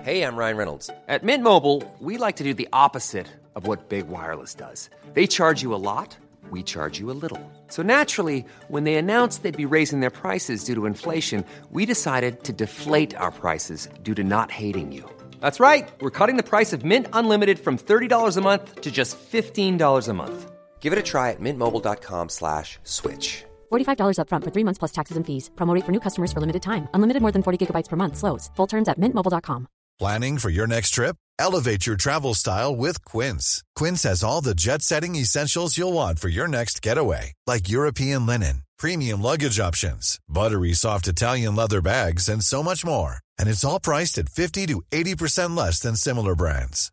Hej, 0.00 0.18
jag 0.18 0.38
Ryan 0.38 0.56
Reynolds. 0.56 0.86
På 0.86 1.26
Mint 1.26 1.42
Mobile, 1.42 1.82
we 2.00 2.26
like 2.26 2.38
to 2.38 2.44
do 2.44 2.54
the 2.54 2.68
opposite 2.72 3.26
of 3.54 3.66
what 3.66 3.88
Big 3.88 4.04
Wireless 4.06 4.54
does. 4.54 4.90
They 5.14 5.26
charge 5.26 5.62
you 5.64 5.74
a 5.74 5.78
lot, 5.78 6.18
we 6.52 6.62
charge 6.62 7.00
you 7.00 7.10
a 7.10 7.16
little. 7.22 7.40
So 7.68 7.82
naturally, 7.82 8.44
when 8.68 8.84
they 8.84 8.94
announced 8.94 9.42
they'd 9.42 9.68
be 9.68 9.76
raising 9.76 10.00
their 10.00 10.16
prices 10.22 10.64
due 10.64 10.74
to 10.74 10.86
inflation, 10.86 11.44
we 11.72 11.86
decided 11.86 12.44
to 12.44 12.52
deflate 12.52 13.16
our 13.16 13.32
prices 13.32 13.88
due 14.02 14.14
to 14.14 14.22
not 14.22 14.50
hating 14.50 14.92
you. 14.92 15.04
That's 15.40 15.60
right. 15.60 15.88
We're 16.00 16.18
cutting 16.18 16.36
the 16.36 16.48
price 16.48 16.76
of 16.76 16.84
Mint 16.84 17.06
Unlimited 17.12 17.58
from 17.58 17.76
$30 17.76 18.36
a 18.36 18.40
month 18.40 18.80
to 18.80 18.90
just 18.90 19.18
$15 19.32 20.08
a 20.08 20.14
month. 20.14 20.57
Give 20.80 20.92
it 20.94 20.98
a 20.98 21.02
try 21.02 21.30
at 21.32 21.40
mintmobile.com 21.40 22.30
slash 22.30 22.78
switch. 22.84 23.44
$45 23.70 24.16
upfront 24.20 24.44
for 24.44 24.52
three 24.54 24.64
months 24.64 24.78
plus 24.78 24.92
taxes 24.92 25.16
and 25.18 25.26
fees. 25.26 25.50
Promote 25.56 25.84
for 25.84 25.92
new 25.92 26.00
customers 26.00 26.32
for 26.32 26.40
limited 26.40 26.62
time. 26.62 26.88
Unlimited 26.94 27.20
more 27.20 27.32
than 27.32 27.42
40 27.42 27.58
gigabytes 27.66 27.88
per 27.90 27.96
month. 27.96 28.16
Slows. 28.16 28.50
Full 28.56 28.66
terms 28.66 28.88
at 28.88 28.98
mintmobile.com. 28.98 29.68
Planning 29.98 30.38
for 30.38 30.50
your 30.50 30.68
next 30.68 30.90
trip? 30.90 31.16
Elevate 31.40 31.84
your 31.84 31.96
travel 31.96 32.34
style 32.34 32.76
with 32.76 33.04
Quince. 33.04 33.64
Quince 33.74 34.04
has 34.04 34.22
all 34.22 34.40
the 34.40 34.54
jet 34.54 34.82
setting 34.82 35.16
essentials 35.16 35.76
you'll 35.76 35.92
want 35.92 36.20
for 36.20 36.28
your 36.28 36.46
next 36.46 36.82
getaway, 36.82 37.32
like 37.48 37.68
European 37.68 38.24
linen, 38.24 38.62
premium 38.78 39.20
luggage 39.22 39.58
options, 39.58 40.18
buttery 40.28 40.72
soft 40.72 41.08
Italian 41.08 41.56
leather 41.56 41.82
bags, 41.82 42.28
and 42.28 42.44
so 42.44 42.62
much 42.62 42.84
more. 42.84 43.16
And 43.40 43.48
it's 43.48 43.64
all 43.64 43.80
priced 43.80 44.18
at 44.18 44.28
50 44.28 44.66
to 44.66 44.82
80% 44.92 45.56
less 45.56 45.80
than 45.80 45.96
similar 45.96 46.36
brands. 46.36 46.92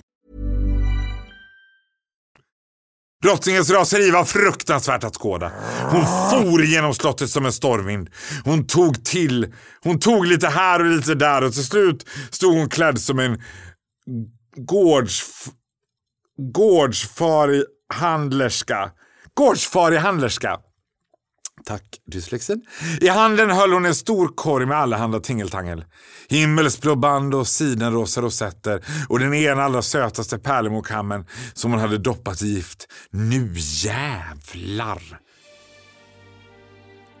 Drottningens 3.21 3.69
raseri 3.69 4.11
var 4.11 4.25
fruktansvärt 4.25 5.03
att 5.03 5.15
skåda. 5.15 5.51
Hon 5.91 6.05
for 6.05 6.63
genom 6.63 6.93
slottet 6.93 7.29
som 7.29 7.45
en 7.45 7.53
stormvind. 7.53 8.09
Hon 8.43 8.67
tog 8.67 9.05
till, 9.05 9.53
hon 9.83 9.99
tog 9.99 10.25
lite 10.25 10.47
här 10.47 10.79
och 10.79 10.85
lite 10.85 11.15
där 11.15 11.43
och 11.43 11.53
till 11.53 11.65
slut 11.65 12.05
stod 12.31 12.53
hon 12.53 12.69
klädd 12.69 12.99
som 12.99 13.19
en 13.19 13.41
gårds, 14.55 15.23
gårdsfarig 16.53 17.63
handlerska. 17.93 18.91
Gårdsfarig 19.33 19.97
handlerska. 19.97 20.59
Tack, 21.65 21.83
dyslexen. 22.11 22.61
I 23.01 23.07
handen 23.07 23.51
höll 23.51 23.73
hon 23.73 23.85
en 23.85 23.95
stor 23.95 24.27
korg 24.35 24.65
med 24.65 24.77
allehanda 24.77 25.19
tingeltangel. 25.19 25.85
Himmelsblå 26.29 26.95
band 26.95 27.35
och 27.35 27.47
sidenrosa 27.47 28.21
rosetter 28.21 28.85
och 29.09 29.19
den 29.19 29.33
ena 29.33 29.63
allra 29.63 29.81
sötaste 29.81 30.39
pärlemorkammen 30.39 31.25
som 31.53 31.71
hon 31.71 31.79
hade 31.79 31.97
doppat 31.97 32.41
i 32.41 32.47
gift. 32.47 32.87
Nu 33.09 33.53
jävlar! 33.55 35.01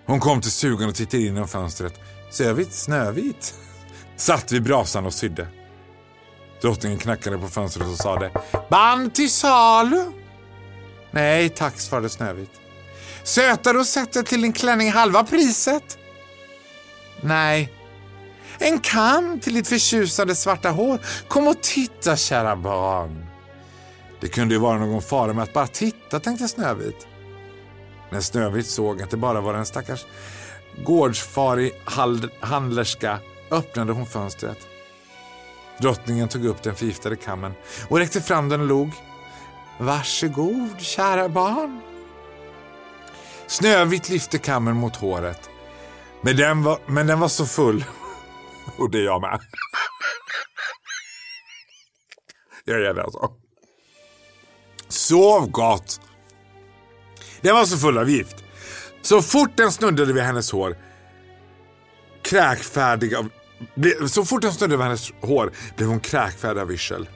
Hon 0.05 0.19
kom 0.19 0.41
till 0.41 0.51
stugan 0.51 0.89
och 0.89 0.95
tittade 0.95 1.23
in 1.23 1.33
genom 1.33 1.47
fönstret. 1.47 1.93
Sövit, 2.31 2.73
Snövit 2.73 3.53
satt 4.15 4.51
vid 4.51 4.63
brasan 4.63 5.05
och 5.05 5.13
sydde. 5.13 5.47
Drottningen 6.61 6.97
knackade 6.97 7.37
på 7.37 7.47
fönstret 7.47 7.87
och 7.87 7.97
sade 7.97 8.31
Band 8.69 9.13
till 9.13 9.31
salu? 9.31 10.11
Nej 11.11 11.49
tack, 11.49 11.79
svarade 11.79 12.09
Snövit. 12.09 12.51
Söta 13.23 13.73
rosetter 13.73 14.23
till 14.23 14.41
din 14.41 14.53
klänning 14.53 14.91
halva 14.91 15.23
priset? 15.23 15.97
Nej. 17.21 17.73
En 18.59 18.79
kam 18.79 19.39
till 19.39 19.53
ditt 19.53 19.67
förtjusande 19.67 20.35
svarta 20.35 20.69
hår? 20.69 20.99
Kom 21.27 21.47
och 21.47 21.61
titta 21.61 22.17
kära 22.17 22.55
barn. 22.55 23.25
Det 24.19 24.27
kunde 24.27 24.53
ju 24.53 24.59
vara 24.59 24.79
någon 24.79 25.01
fara 25.01 25.33
med 25.33 25.43
att 25.43 25.53
bara 25.53 25.67
titta, 25.67 26.19
tänkte 26.19 26.47
Snövit. 26.47 27.07
När 28.09 28.21
Snövit 28.21 28.67
såg 28.67 29.01
att 29.01 29.09
det 29.09 29.17
bara 29.17 29.41
var 29.41 29.53
en 29.53 29.65
stackars 29.65 30.05
gårdsfarig 30.85 31.73
handlerska 32.41 33.19
öppnade 33.51 33.93
hon 33.93 34.05
fönstret. 34.05 34.57
Drottningen 35.79 36.27
tog 36.27 36.45
upp 36.45 36.63
den 36.63 36.75
förgiftade 36.75 37.15
kammen 37.15 37.53
och 37.89 37.97
räckte 37.97 38.21
fram 38.21 38.49
den 38.49 38.61
och 38.61 38.67
log. 38.67 38.91
Varsågod, 39.79 40.79
kära 40.79 41.29
barn. 41.29 41.90
Snövit 43.51 44.09
lyfte 44.09 44.37
kammen 44.37 44.75
mot 44.75 44.95
håret. 44.95 45.49
Men 46.21 46.37
den 46.37 46.63
var, 46.63 46.79
men 46.85 47.07
den 47.07 47.19
var 47.19 47.27
så 47.27 47.45
full. 47.45 47.85
Och 48.77 48.91
det 48.91 48.97
är 48.97 49.03
jag 49.03 49.21
med. 49.21 49.39
Jag 52.65 52.81
är 52.81 52.93
det 52.93 53.03
alltså. 53.03 53.31
Sov 54.87 55.51
gott! 55.51 56.01
Den 57.41 57.55
var 57.55 57.65
så 57.65 57.77
full 57.77 57.97
av 57.97 58.09
gift. 58.09 58.35
Så 59.01 59.21
fort 59.21 59.57
den 59.57 59.71
snuddade 59.71 60.13
vid 60.13 60.23
hennes 60.23 60.51
hår 60.51 60.77
kräkfärdig 62.23 63.15
av... 63.15 63.29
Så 64.07 64.25
fort 64.25 64.41
den 64.41 64.53
snuddade 64.53 64.77
vid 64.77 64.85
hennes 64.85 65.11
hår 65.21 65.51
blev 65.77 65.89
hon 65.89 65.99
kräkfärdig 65.99 66.61
av 66.61 66.71
yrsel. 66.71 67.09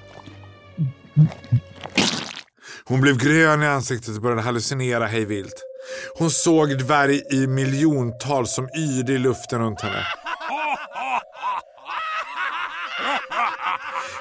Hon 2.84 3.02
blev 3.02 3.18
grön 3.18 3.64
i 3.64 3.68
ansiktet 3.68 4.16
och 4.16 4.22
började 4.22 4.42
hallucinera 4.42 5.06
hejvilt. 5.06 5.75
Hon 6.18 6.32
såg 6.32 6.78
dvärg 6.78 7.24
i 7.32 7.48
miljontal 7.48 8.48
som 8.48 8.70
yrde 8.78 9.14
i 9.14 9.18
luften 9.18 9.60
runt 9.60 9.82
henne. 9.82 10.06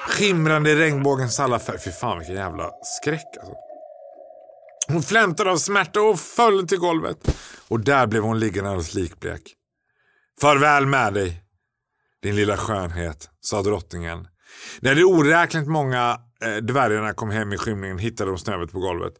Skimrande 0.07 0.71
i 0.71 0.75
regnbågens 0.75 1.39
alla 1.39 1.59
färger. 1.59 1.79
Fy 1.79 1.91
fan 1.91 2.17
vilken 2.17 2.35
jävla 2.35 2.71
skräck 2.83 3.37
alltså. 3.39 3.55
Hon 4.87 5.03
flämtade 5.03 5.51
av 5.51 5.57
smärta 5.57 6.01
och 6.01 6.19
föll 6.19 6.67
till 6.67 6.77
golvet. 6.77 7.17
Och 7.67 7.79
där 7.79 8.07
blev 8.07 8.23
hon 8.23 8.39
liggande 8.39 8.69
alldeles 8.69 8.93
likblek. 8.93 9.41
Farväl 10.41 10.85
med 10.85 11.13
dig, 11.13 11.41
din 12.23 12.35
lilla 12.35 12.57
skönhet, 12.57 13.29
sa 13.41 13.61
drottningen. 13.61 14.27
När 14.79 14.95
de 14.95 15.03
oräkneligt 15.03 15.69
många 15.69 16.19
eh, 16.41 16.55
dvärgarna 16.55 17.13
kom 17.13 17.29
hem 17.29 17.53
i 17.53 17.57
skymningen 17.57 17.99
hittade 17.99 18.31
de 18.31 18.37
Snövit 18.37 18.71
på 18.71 18.79
golvet. 18.79 19.13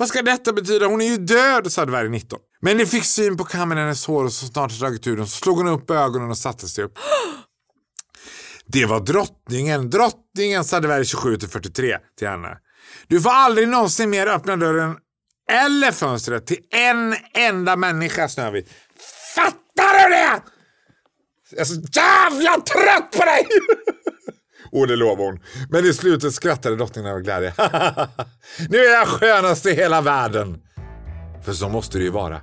Vad 0.00 0.08
ska 0.08 0.22
detta 0.22 0.52
betyda? 0.52 0.86
Hon 0.86 1.00
är 1.00 1.06
ju 1.06 1.16
död, 1.16 1.72
sa 1.72 1.84
dvärg 1.84 2.08
19. 2.08 2.38
Men 2.60 2.78
de 2.78 2.86
fick 2.86 3.04
syn 3.04 3.36
på 3.36 3.44
kammen 3.44 3.78
i 3.78 3.80
hennes 3.80 4.06
hår 4.06 4.24
och 4.24 4.32
så 4.32 4.46
snart 4.46 4.78
dragit 4.78 5.06
ur 5.06 5.16
den 5.16 5.26
så 5.26 5.36
slog 5.36 5.56
hon 5.56 5.68
upp 5.68 5.90
ögonen 5.90 6.30
och 6.30 6.38
satte 6.38 6.68
sig 6.68 6.84
upp. 6.84 6.98
Det 8.66 8.86
var 8.86 9.00
drottningen, 9.00 9.90
drottningen, 9.90 10.64
sa 10.64 10.80
dvärg 10.80 11.04
27 11.04 11.36
till 11.36 11.48
43 11.48 11.98
till 12.18 12.28
henne. 12.28 12.58
Du 13.08 13.20
får 13.20 13.30
aldrig 13.30 13.68
någonsin 13.68 14.10
mer 14.10 14.26
öppna 14.26 14.56
dörren 14.56 14.96
eller 15.50 15.92
fönstret 15.92 16.46
till 16.46 16.58
en 16.70 17.16
enda 17.34 17.76
människa, 17.76 18.28
Snövit. 18.28 18.70
Fattar 19.34 20.08
du 20.08 20.14
det? 20.14 20.42
Jag 21.50 21.60
är 21.60 21.64
så 21.64 21.74
jävla 21.74 22.60
trött 22.60 23.10
på 23.10 23.24
dig! 23.24 23.48
Och 24.72 24.86
det 24.86 24.96
lovade 24.96 25.22
hon. 25.22 25.40
Men 25.70 25.86
i 25.86 25.92
slutet 25.92 26.34
skrattade 26.34 26.76
drottningen 26.76 27.12
av 27.12 27.20
glädje. 27.20 27.54
nu 28.68 28.78
är 28.78 28.98
jag 28.98 29.08
skönast 29.08 29.66
i 29.66 29.74
hela 29.74 30.00
världen. 30.00 30.58
För 31.44 31.52
så 31.52 31.68
måste 31.68 31.98
det 31.98 32.04
ju 32.04 32.10
vara. 32.10 32.40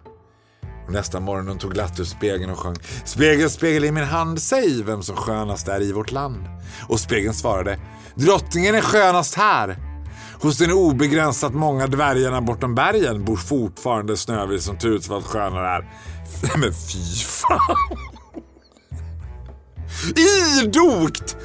Och 0.87 0.93
nästa 0.93 1.19
morgon 1.19 1.47
hon 1.47 1.57
tog 1.57 1.73
glatt 1.73 1.99
ur 1.99 2.03
spegeln 2.03 2.51
och 2.51 2.59
sjöng 2.59 2.75
Spegel, 3.05 3.49
spegel 3.49 3.85
i 3.85 3.91
min 3.91 4.03
hand, 4.03 4.41
säg 4.41 4.83
vem 4.83 5.03
som 5.03 5.15
skönast 5.15 5.67
är 5.67 5.81
i 5.81 5.91
vårt 5.91 6.11
land. 6.11 6.45
Och 6.87 6.99
spegeln 6.99 7.33
svarade 7.33 7.79
Drottningen 8.15 8.75
är 8.75 8.81
skönast 8.81 9.35
här. 9.35 9.77
Hos 10.41 10.57
den 10.57 10.71
obegränsat 10.71 11.53
många 11.53 11.87
dvärgarna 11.87 12.41
bortom 12.41 12.75
bergen 12.75 13.25
bor 13.25 13.35
fortfarande 13.35 14.17
Snövit 14.17 14.63
som 14.63 14.77
Tutsvall 14.77 15.23
skönare 15.23 15.67
är. 15.67 15.89
Men 16.57 16.73
fy 16.73 17.23
fan! 17.23 17.75
Idogt 20.63 21.37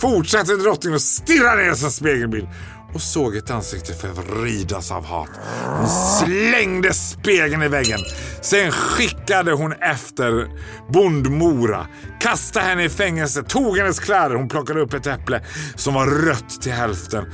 fortsatte 0.00 0.56
drottningen 0.56 0.96
att 0.96 1.02
stirra 1.02 1.54
ner 1.54 1.74
sin 1.74 1.90
spegelbild 1.90 2.48
och 2.94 3.02
såg 3.02 3.36
ett 3.36 3.50
ansikte 3.50 3.92
förvridas 3.92 4.90
av 4.90 5.04
hat. 5.04 5.28
Hon 5.64 5.88
slängde 5.88 6.92
spegeln 6.92 7.62
i 7.62 7.68
väggen. 7.68 7.98
Sen 8.40 8.72
skickade 8.72 9.52
hon 9.52 9.72
efter 9.72 10.48
bondmora, 10.92 11.86
kastade 12.20 12.66
henne 12.66 12.84
i 12.84 12.88
fängelse, 12.88 13.42
tog 13.42 13.78
hennes 13.78 14.00
kläder. 14.00 14.34
Hon 14.34 14.48
plockade 14.48 14.80
upp 14.80 14.94
ett 14.94 15.06
äpple 15.06 15.44
som 15.74 15.94
var 15.94 16.06
rött 16.06 16.62
till 16.62 16.72
hälften 16.72 17.24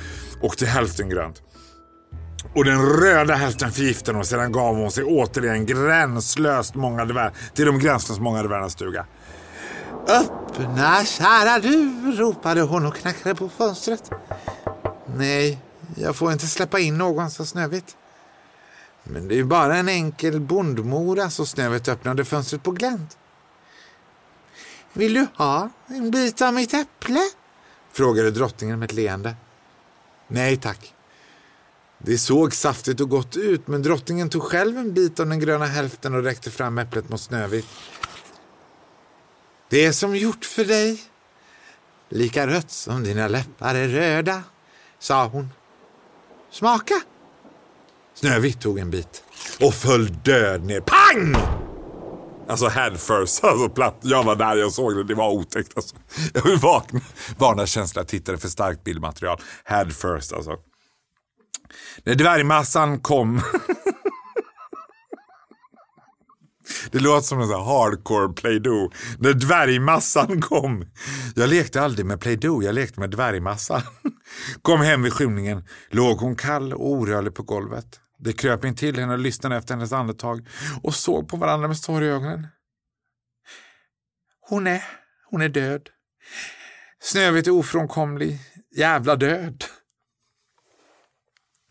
och 0.41 0.57
till 0.59 0.69
hälften 0.69 1.09
grönt. 1.09 1.43
Och 2.55 2.65
den 2.65 2.83
röda 2.83 3.35
hälften 3.35 3.73
förgiftade 3.73 4.19
hon 4.19 4.25
sedan 4.25 4.53
gav 4.53 4.77
hon 4.77 4.91
sig 4.91 5.05
återigen 5.05 5.67
gränslöst 5.67 6.75
många 6.75 7.05
dvär 7.05 7.33
till 7.55 7.67
de 7.67 7.79
gränslöst 7.79 8.21
många 8.21 8.43
dvärgarnas 8.43 8.73
stuga. 8.73 9.07
Öppna 10.53 11.05
kära 11.05 11.59
du, 11.59 12.13
ropade 12.17 12.61
hon 12.61 12.87
och 12.87 12.97
knackade 12.97 13.35
på 13.35 13.49
fönstret. 13.49 14.11
Nej, 15.17 15.59
jag 15.97 16.17
får 16.17 16.33
inte 16.33 16.47
släppa 16.47 16.81
in 16.81 16.99
någon, 16.99 17.31
sa 17.31 17.45
Snövit. 17.45 17.97
Men 19.05 19.29
det 19.29 19.35
är 19.35 19.37
ju 19.37 19.45
bara 19.45 19.77
en 19.77 19.89
enkel 19.89 20.41
bondmora, 20.41 21.31
så 21.31 21.47
Snövit 21.47 21.89
öppnade 21.89 22.25
fönstret 22.25 22.63
på 22.63 22.71
glänt. 22.71 23.19
Vill 24.93 25.15
du 25.15 25.27
ha 25.37 25.71
en 25.87 26.11
bit 26.11 26.43
av 26.43 26.55
mitt 26.55 26.75
äpple? 26.75 27.21
frågade 27.93 28.31
drottningen 28.31 28.79
med 28.79 28.87
ett 28.87 28.97
leende. 28.97 29.35
Nej 30.29 30.57
tack. 30.57 30.95
Det 31.99 32.19
såg 32.19 32.55
saftigt 32.55 33.01
och 33.01 33.09
gott 33.09 33.37
ut, 33.37 33.69
men 33.69 33.83
drottningen 33.83 34.29
tog 34.29 34.43
själv 34.43 34.79
en 34.79 34.95
bit 34.95 35.21
av 35.21 35.27
den 35.27 35.41
gröna 35.41 35.67
hälften 35.67 36.15
och 36.15 36.23
räckte 36.23 36.51
fram 36.51 36.79
äpplet 36.79 37.09
mot 37.09 37.21
Snövit. 37.21 37.67
Det 39.73 39.85
är 39.85 39.93
som 39.93 40.17
gjort 40.17 40.45
för 40.45 40.65
dig, 40.65 41.03
lika 42.09 42.47
rött 42.47 42.71
som 42.71 43.05
dina 43.05 43.29
läppar 43.29 43.75
är 43.75 43.89
röda, 43.89 44.43
sa 44.99 45.27
hon. 45.27 45.49
Smaka! 46.51 46.95
Snövit 48.15 48.61
tog 48.61 48.79
en 48.79 48.91
bit 48.91 49.25
och 49.61 49.75
föll 49.75 50.13
död 50.23 50.65
ner. 50.65 50.81
Pang! 50.81 51.37
Alltså 52.49 52.69
head 52.69 52.97
first, 52.97 53.45
alltså 53.45 53.69
platt. 53.69 53.99
Jag 54.01 54.25
var 54.25 54.37
där, 54.37 54.57
jag 54.57 54.73
såg 54.73 54.97
det, 54.97 55.05
det 55.05 55.15
var 55.15 55.31
otäckt. 55.31 55.77
Alltså. 55.77 55.97
Jag 56.35 56.43
vill 56.43 56.59
vakna, 56.59 57.01
varna 57.39 57.67
känsliga 57.67 58.05
tittare 58.05 58.39
för 58.39 58.49
starkt 58.49 58.85
bildmaterial. 58.85 59.41
Head 59.65 59.91
first 59.91 60.33
alltså. 60.33 60.57
När 62.05 62.15
dvärgmassan 62.15 63.01
kom 63.01 63.41
Det 66.93 66.99
låter 66.99 67.27
som 67.27 67.41
en 67.41 67.49
sån 67.49 67.65
hardcore 67.65 68.33
Play-Doh. 68.33 68.93
När 69.19 69.33
dvärgmassan 69.33 70.41
kom. 70.41 70.87
Jag 71.37 71.49
lekte 71.49 71.83
aldrig 71.83 72.07
med 72.07 72.21
Play-Doh, 72.21 72.65
jag 72.65 72.75
lekte 72.75 73.01
med 73.01 73.11
dvärgmassan. 73.11 73.83
Kom 74.63 74.81
hem 74.81 75.03
vid 75.03 75.13
skymningen, 75.13 75.65
låg 75.91 76.19
hon 76.19 76.37
kall 76.37 76.73
och 76.73 76.91
orörlig 76.91 77.35
på 77.35 77.43
golvet. 77.43 78.01
Det 78.19 78.33
kröp 78.33 78.65
in 78.65 78.77
till 78.77 78.99
henne 78.99 79.13
och 79.13 79.19
lyssnade 79.19 79.57
efter 79.57 79.75
hennes 79.75 79.93
andetag 79.93 80.49
och 80.83 80.95
såg 80.95 81.29
på 81.29 81.37
varandra 81.37 81.69
med 81.69 81.77
sorg 81.77 82.07
i 82.07 82.09
ögonen. 82.09 82.47
Hon 84.49 84.67
är, 84.67 84.85
hon 85.31 85.43
är 85.43 85.49
död. 85.49 85.89
Snövit 87.01 87.47
är 87.47 87.51
ofrånkomlig. 87.51 88.39
Jävla 88.77 89.17
död. 89.17 89.65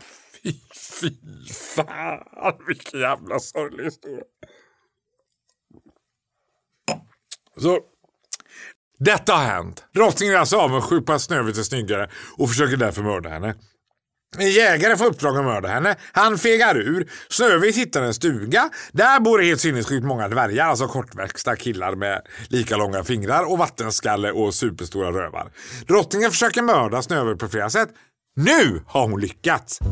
Fy, 0.44 0.54
fy 1.02 1.10
fan, 1.76 2.66
vilken 2.68 3.00
jävla 3.00 3.40
sorglig 3.40 3.84
historia. 3.84 4.24
Så, 7.58 7.80
detta 9.00 9.34
har 9.34 9.44
hänt. 9.44 9.86
Drottningen 9.94 10.36
är 10.36 10.40
alltså 10.40 10.58
avundsjuk 10.58 11.06
på 11.06 11.14
att 11.14 11.22
Snövit 11.22 11.58
är 11.58 11.64
snyggare 11.64 12.10
och 12.38 12.50
försöker 12.50 12.78
därför 12.78 13.02
mörda 13.02 13.30
henne. 13.30 13.56
En 14.38 14.52
jägare 14.52 14.98
får 14.98 15.06
uppdrag 15.06 15.38
att 15.38 15.44
mörda 15.44 15.68
henne. 15.68 15.96
Han 16.12 16.38
fegar 16.38 16.78
ur. 16.78 17.10
Snövit 17.30 17.78
hittar 17.78 18.02
en 18.02 18.14
stuga. 18.14 18.70
Där 18.92 19.20
bor 19.20 19.38
det 19.38 19.46
helt 19.46 19.62
sinnessjukt 19.62 20.06
många 20.06 20.28
dvärgar, 20.28 20.66
alltså 20.66 20.88
kortväxta 20.88 21.56
killar 21.56 21.96
med 21.96 22.22
lika 22.48 22.78
långa 22.78 23.04
fingrar 23.04 23.52
och 23.52 23.58
vattenskalle 23.58 24.32
och 24.32 24.54
superstora 24.54 25.12
rövar. 25.12 25.52
Drottningen 25.88 26.32
försöker 26.32 26.62
mörda 26.62 27.02
Snövit 27.02 27.40
på 27.40 27.50
flera 27.50 27.70
sätt. 27.70 27.90
Nu 28.36 28.82
har 28.88 29.08
hon 29.08 29.22
lyckats! 29.22 29.80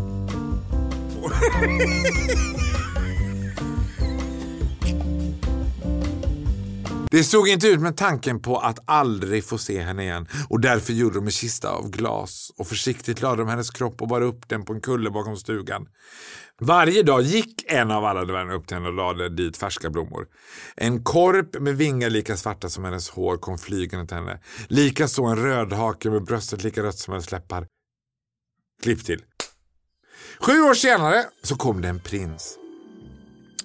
Det 7.12 7.24
stod 7.24 7.48
inte 7.48 7.67
ut 7.67 7.82
med 7.82 7.98
tanken 7.98 8.41
på 8.41 8.58
att 8.58 8.80
aldrig 8.86 9.45
få 9.45 9.58
se 9.58 9.82
henne 9.82 10.04
igen 10.04 10.28
och 10.50 10.62
därför 10.62 10.93
gjorde 10.93 11.15
de 11.15 11.26
en 11.26 11.32
kista 11.32 11.69
av 11.69 11.89
glas 11.89 12.52
och 12.58 12.67
försiktigt 12.67 13.22
lade 13.22 13.38
de 13.38 13.48
hennes 13.48 13.69
kropp 13.69 14.02
och 14.02 14.08
bar 14.08 14.22
upp 14.22 14.50
den 14.50 14.65
på 14.65 14.74
en 14.74 14.82
kulle 14.82 15.10
bakom 15.10 15.38
stugan. 15.38 15.88
Varje 16.62 17.04
dag 17.04 17.22
gick 17.22 17.72
en 17.72 17.91
av 17.91 18.06
alla 18.06 18.26
dvärgarna 18.26 18.54
upp 18.54 18.67
till 18.67 18.78
henne 18.78 18.89
och 18.89 18.95
lade 18.95 19.30
dit 19.30 19.58
färska 19.58 19.89
blommor. 19.89 20.28
En 20.76 21.04
korp 21.04 21.60
med 21.60 21.78
vingar 21.78 22.10
lika 22.10 22.38
svarta 22.38 22.69
som 22.69 22.84
hennes 22.84 23.10
hår 23.10 23.38
kom 23.38 23.58
flygande 23.58 24.08
till 24.08 24.17
henne. 24.17 24.39
Likaså 24.67 25.24
en 25.24 25.38
rödhake 25.38 26.10
med 26.10 26.24
bröstet 26.24 26.63
lika 26.63 26.84
rött 26.84 26.98
som 26.98 27.12
hennes 27.12 27.32
läppar. 27.32 27.67
Klipp 28.84 29.06
till. 29.06 29.22
Sju 30.39 30.62
år 30.62 30.74
senare 30.74 31.26
så 31.43 31.56
kom 31.56 31.82
det 31.82 31.88
en 31.88 32.00
prins. 32.00 32.58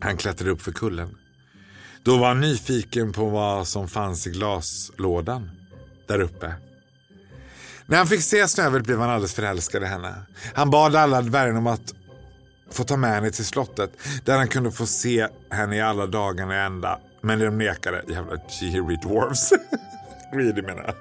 Han 0.01 0.17
klättrade 0.17 0.51
upp 0.51 0.63
för 0.63 0.73
kullen. 0.73 1.17
Då 2.05 2.17
var 2.17 2.29
han 2.29 2.41
nyfiken 2.41 3.13
på 3.13 3.29
vad 3.29 3.69
som 3.69 3.89
fanns 3.89 4.27
i 4.27 4.31
glaslådan 4.31 5.51
där 6.07 6.21
uppe. 6.21 6.55
När 7.87 7.99
han 7.99 8.07
fick 8.07 8.23
se 8.23 8.49
Snövit 8.49 8.85
blev 8.85 9.01
han 9.01 9.11
alldeles 9.11 9.35
förälskad 9.35 9.83
i 9.83 9.87
henne. 9.87 10.15
Han 10.55 10.71
bad 10.71 10.97
alla 10.97 11.23
dvärgarna 11.23 11.59
om 11.59 11.67
att 11.67 11.95
få 12.71 12.85
ta 12.85 12.97
med 12.97 13.11
henne 13.11 13.31
till 13.31 13.45
slottet 13.45 13.91
där 14.25 14.37
han 14.37 14.49
kunde 14.49 14.73
få 14.73 14.87
se 14.87 15.29
henne 15.51 15.77
i 15.77 15.81
alla 15.81 16.07
dagarna 16.07 16.55
i 16.55 16.59
ända. 16.59 16.99
Men 17.21 17.39
de 17.39 17.59
nekade. 17.59 18.03
Jävla 18.09 18.39
cheery 18.49 18.97
dwarfs. 18.97 19.53
Greedy 20.33 20.63
menar 20.63 20.83
jag. 20.83 20.95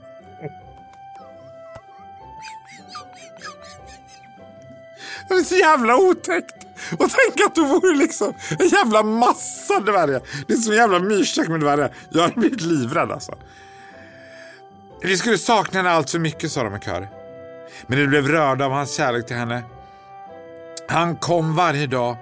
Det 5.30 5.34
är 5.34 5.44
så 5.44 5.56
jävla 5.56 5.96
otäckt. 5.98 6.56
Och 7.00 7.10
tänk 7.10 7.48
att 7.48 7.56
du 7.56 7.66
vore 7.66 7.96
liksom 7.96 8.34
en 8.60 8.68
jävla 8.68 9.04
massa 9.04 9.80
dvärgar. 9.80 10.22
Det 10.48 10.54
är 10.54 10.58
som 10.58 10.72
en 10.72 10.78
jävla 10.78 11.00
myrstack 11.00 11.48
med 11.48 11.60
dvärgar. 11.60 11.96
Jag 12.10 12.22
har 12.22 12.30
blivit 12.30 12.62
livrädd 12.62 13.12
alltså. 13.12 13.36
Vi 15.02 15.18
skulle 15.18 15.38
sakna 15.38 15.80
henne 15.80 15.92
allt 15.92 16.10
för 16.10 16.20
mycket 16.20 16.52
sa 16.52 16.64
de 16.64 16.76
i 16.76 16.80
kör. 16.80 17.08
Men 17.88 18.00
de 18.00 18.08
blev 18.08 18.28
rörda 18.28 18.66
av 18.66 18.72
hans 18.72 18.96
kärlek 18.96 19.28
till 19.28 19.36
henne. 19.36 19.64
Han 20.88 21.16
kom 21.16 21.56
varje 21.56 21.88
dag 21.88 22.18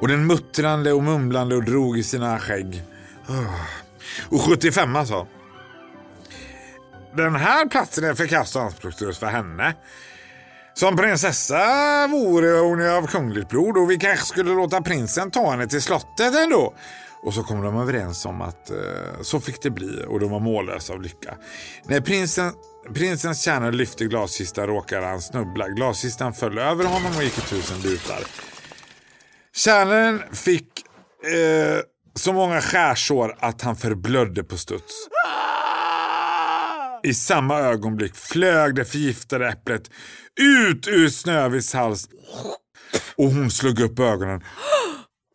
och 0.00 0.08
den 0.08 0.26
muttrande 0.26 0.92
och 0.92 1.02
mumlande 1.02 1.56
och 1.56 1.64
drog 1.64 1.98
i 1.98 2.02
sina 2.02 2.38
skägg. 2.38 2.82
Och 4.28 4.40
75 4.42 4.96
alltså. 4.96 5.26
Den 7.16 7.36
här 7.36 7.66
platsen 7.66 8.04
är 8.04 8.14
förkastad 8.14 8.58
och 8.58 8.64
anspråkslös 8.64 9.18
för 9.18 9.26
henne. 9.26 9.74
Som 10.78 10.96
prinsessa 10.96 12.06
vore 12.06 12.58
hon 12.58 12.88
av 12.88 13.06
kungligt 13.06 13.48
blod 13.48 13.76
och 13.76 13.90
vi 13.90 13.96
kanske 13.96 14.26
skulle 14.26 14.54
låta 14.54 14.82
prinsen 14.82 15.30
ta 15.30 15.50
henne 15.50 15.66
till 15.66 15.82
slottet 15.82 16.34
ändå. 16.34 16.74
Och 17.22 17.34
så 17.34 17.42
kom 17.42 17.62
de 17.62 17.76
överens 17.76 18.26
om 18.26 18.40
att 18.40 18.70
eh, 18.70 18.76
så 19.22 19.40
fick 19.40 19.62
det 19.62 19.70
bli 19.70 20.04
och 20.08 20.20
de 20.20 20.30
var 20.30 20.40
mållösa 20.40 20.92
av 20.92 21.02
lycka. 21.02 21.34
När 21.84 22.00
prinsen, 22.00 22.52
prinsens 22.94 23.42
tjänare 23.42 23.72
lyfte 23.72 24.04
glaskistan 24.04 24.66
råkade 24.66 25.06
han 25.06 25.20
snubbla. 25.20 25.68
Glaskistan 25.68 26.34
föll 26.34 26.58
över 26.58 26.84
honom 26.84 27.16
och 27.16 27.24
gick 27.24 27.38
i 27.38 27.40
tusen 27.40 27.80
bitar. 27.80 28.20
Tjänaren 29.54 30.22
fick 30.32 30.68
eh, 31.24 31.80
så 32.14 32.32
många 32.32 32.60
skärsår 32.60 33.36
att 33.38 33.62
han 33.62 33.76
förblödde 33.76 34.44
på 34.44 34.56
studs. 34.56 35.08
I 37.06 37.14
samma 37.14 37.58
ögonblick 37.58 38.14
flög 38.14 38.74
det 38.74 38.84
förgiftade 38.84 39.48
äpplet 39.48 39.90
ut 40.40 40.88
ur 40.88 41.08
Snövits 41.08 41.74
hals 41.74 42.08
och 43.16 43.30
hon 43.30 43.50
slog 43.50 43.80
upp 43.80 43.98
ögonen. 43.98 44.40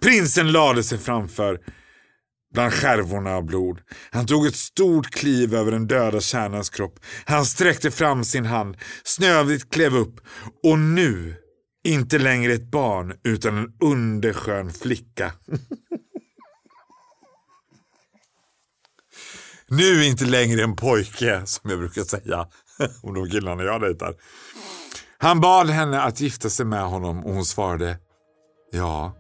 Prinsen 0.03 0.51
lade 0.51 0.83
sig 0.83 0.97
framför 0.97 1.59
bland 2.53 2.73
skärvorna 2.73 3.35
av 3.35 3.45
blod. 3.45 3.79
Han 4.11 4.25
tog 4.25 4.47
ett 4.47 4.55
stort 4.55 5.11
kliv 5.11 5.55
över 5.55 5.71
den 5.71 5.87
döda 5.87 6.21
kärnans 6.21 6.69
kropp. 6.69 6.99
Han 7.25 7.45
sträckte 7.45 7.91
fram 7.91 8.23
sin 8.23 8.45
hand. 8.45 8.77
Snövit 9.03 9.69
klev 9.69 9.95
upp 9.95 10.19
och 10.63 10.79
nu 10.79 11.35
inte 11.83 12.19
längre 12.19 12.53
ett 12.53 12.71
barn 12.71 13.13
utan 13.23 13.57
en 13.57 13.73
underskön 13.83 14.73
flicka. 14.73 15.31
nu 19.71 20.01
är 20.01 20.07
inte 20.07 20.25
längre 20.25 20.63
en 20.63 20.75
pojke 20.75 21.41
som 21.45 21.69
jag 21.69 21.79
brukar 21.79 22.01
säga 22.01 22.47
om 23.03 23.13
de 23.13 23.29
killarna 23.29 23.63
jag 23.63 23.81
dejtar. 23.81 24.15
Han 25.17 25.41
bad 25.41 25.69
henne 25.69 26.01
att 26.01 26.21
gifta 26.21 26.49
sig 26.49 26.65
med 26.65 26.83
honom 26.83 27.25
och 27.25 27.33
hon 27.33 27.45
svarade 27.45 27.97
ja. 28.71 29.13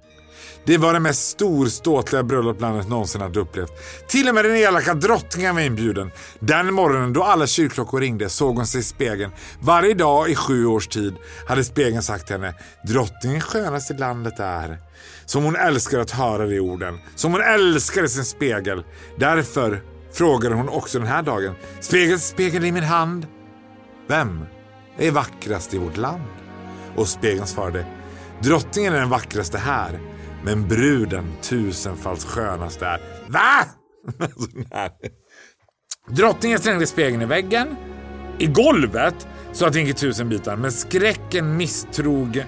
Det 0.65 0.77
var 0.77 0.93
det 0.93 0.99
mest 0.99 1.29
storståtliga 1.29 2.23
bröllop 2.23 2.61
landet 2.61 2.89
någonsin 2.89 3.21
hade 3.21 3.39
upplevt. 3.39 3.71
Till 4.07 4.29
och 4.29 4.35
med 4.35 4.45
den 4.45 4.55
elaka 4.55 4.93
drottningen 4.93 5.55
var 5.55 5.61
inbjuden. 5.61 6.11
Den 6.39 6.73
morgonen 6.73 7.13
då 7.13 7.23
alla 7.23 7.47
kyrkklockor 7.47 7.99
ringde 7.99 8.29
såg 8.29 8.55
hon 8.55 8.67
sig 8.67 8.81
i 8.81 8.83
spegeln. 8.83 9.31
Varje 9.59 9.93
dag 9.93 10.29
i 10.29 10.35
sju 10.35 10.65
års 10.65 10.87
tid 10.87 11.15
hade 11.47 11.63
spegeln 11.63 12.03
sagt 12.03 12.27
till 12.27 12.35
henne 12.35 12.55
drottningen 12.87 13.41
skönast 13.41 13.91
i 13.91 13.93
landet 13.93 14.39
är. 14.39 14.77
Som 15.25 15.43
hon 15.43 15.55
älskar 15.55 15.99
att 15.99 16.11
höra 16.11 16.45
de 16.45 16.59
orden. 16.59 16.99
Som 17.15 17.31
hon 17.31 17.41
älskade 17.41 18.09
sin 18.09 18.25
spegel. 18.25 18.83
Därför 19.17 19.81
frågade 20.13 20.55
hon 20.55 20.69
också 20.69 20.99
den 20.99 21.07
här 21.07 21.23
dagen. 21.23 21.55
Spegel, 21.79 22.19
spegel 22.19 22.65
i 22.65 22.71
min 22.71 22.83
hand. 22.83 23.27
Vem 24.07 24.45
är 24.97 25.11
vackrast 25.11 25.73
i 25.73 25.77
vårt 25.77 25.97
land? 25.97 26.23
Och 26.95 27.07
spegeln 27.07 27.47
svarade. 27.47 27.85
Drottningen 28.43 28.93
är 28.93 28.99
den 28.99 29.09
vackraste 29.09 29.57
här. 29.57 29.99
Men 30.43 30.67
bruden 30.67 31.33
tusenfalt 31.41 32.23
skönast 32.23 32.81
är. 32.81 33.01
Va? 33.27 33.65
Drottningen 36.09 36.59
slängde 36.59 36.87
spegeln 36.87 37.21
i 37.21 37.25
väggen, 37.25 37.75
i 38.37 38.47
golvet, 38.47 39.27
så 39.51 39.65
att 39.65 39.73
den 39.73 39.85
gick 39.85 39.95
i 39.95 39.99
tusen 39.99 40.29
bitar. 40.29 40.55
Men 40.55 40.71
skräcken 40.71 41.57
misstrog 41.57 42.45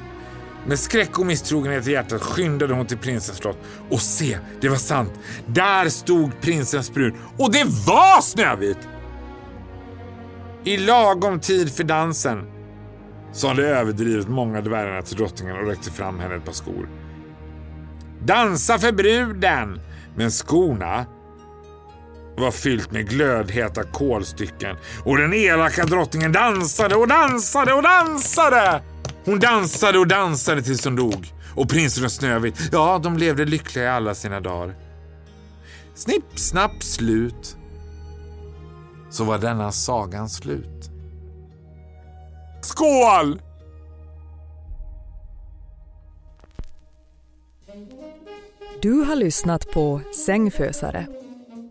med 0.68 0.80
skräck 0.80 1.20
och 1.20 1.26
misstrogenhet 1.26 1.88
i 1.88 1.92
hjärtat 1.92 2.22
skyndade 2.22 2.74
hon 2.74 2.86
till 2.86 2.98
prinsens 2.98 3.38
slott. 3.38 3.58
Och 3.90 4.02
se, 4.02 4.38
det 4.62 4.70
var 4.70 4.78
sant. 4.78 5.12
Där 5.48 5.90
stod 5.90 6.42
prinsens 6.42 6.94
brud. 6.94 7.14
Och 7.38 7.52
det 7.52 7.64
var 7.64 8.22
Snövit! 8.22 8.78
I 10.64 10.78
lagom 10.78 11.40
tid 11.40 11.76
för 11.76 11.84
dansen 11.84 12.46
så 13.32 13.48
hade 13.48 13.68
överdrivet 13.68 14.28
många 14.28 14.62
dvärgarna 14.62 15.02
till 15.02 15.18
drottningen 15.18 15.56
och 15.56 15.68
räckte 15.68 15.92
fram 15.92 16.20
henne 16.20 16.36
ett 16.36 16.46
par 16.46 16.54
skor. 16.54 16.90
Dansa 18.22 18.80
för 18.80 18.92
bruden! 18.92 19.80
Men 20.16 20.32
skorna 20.32 21.06
var 22.38 22.52
fyllt 22.52 22.92
med 22.92 23.10
glödheta 23.10 23.84
kolstycken 23.84 24.78
och 25.06 25.18
den 25.18 25.34
elaka 25.34 25.84
drottningen 25.84 26.32
dansade 26.32 26.96
och 26.96 27.08
dansade 27.08 27.74
och 27.74 27.84
dansade. 27.84 28.82
Hon 29.26 29.40
dansade 29.40 30.00
och 30.00 30.08
dansade 30.08 30.62
tills 30.62 30.86
hon 30.86 30.96
dog. 30.96 31.34
Och 31.56 31.70
prinsen 31.70 32.06
och 32.06 32.12
Snövit, 32.12 32.70
ja, 32.72 33.00
de 33.04 33.18
levde 33.18 33.46
lyckliga 33.46 33.86
i 33.86 33.88
alla 33.88 34.16
sina 34.16 34.40
dagar. 34.40 34.76
Snipp, 35.96 36.40
snapp, 36.40 36.84
slut. 36.84 37.58
Så 39.10 39.24
var 39.24 39.38
denna 39.38 39.72
sagan 39.72 40.30
slut. 40.30 40.90
Skål! 42.62 43.42
Du 48.82 48.94
har 48.94 49.16
lyssnat 49.16 49.72
på 49.72 50.02
Sängfösare. 50.26 51.08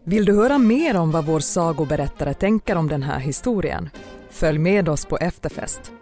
Vill 0.04 0.24
du 0.24 0.36
höra 0.36 0.58
mer 0.58 0.96
om 0.96 1.10
vad 1.10 1.26
vår 1.26 1.40
sagoberättare 1.40 2.34
tänker 2.34 2.76
om 2.76 2.88
den 2.88 3.02
här 3.02 3.18
historien? 3.18 3.90
Följ 4.30 4.58
med 4.58 4.88
oss 4.88 5.04
på 5.04 5.18
efterfest. 5.18 5.92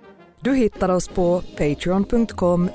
Du 0.43 0.55
hittar 0.55 0.89
oss 0.89 1.09
på 1.09 1.43
patreon.com 1.59 2.71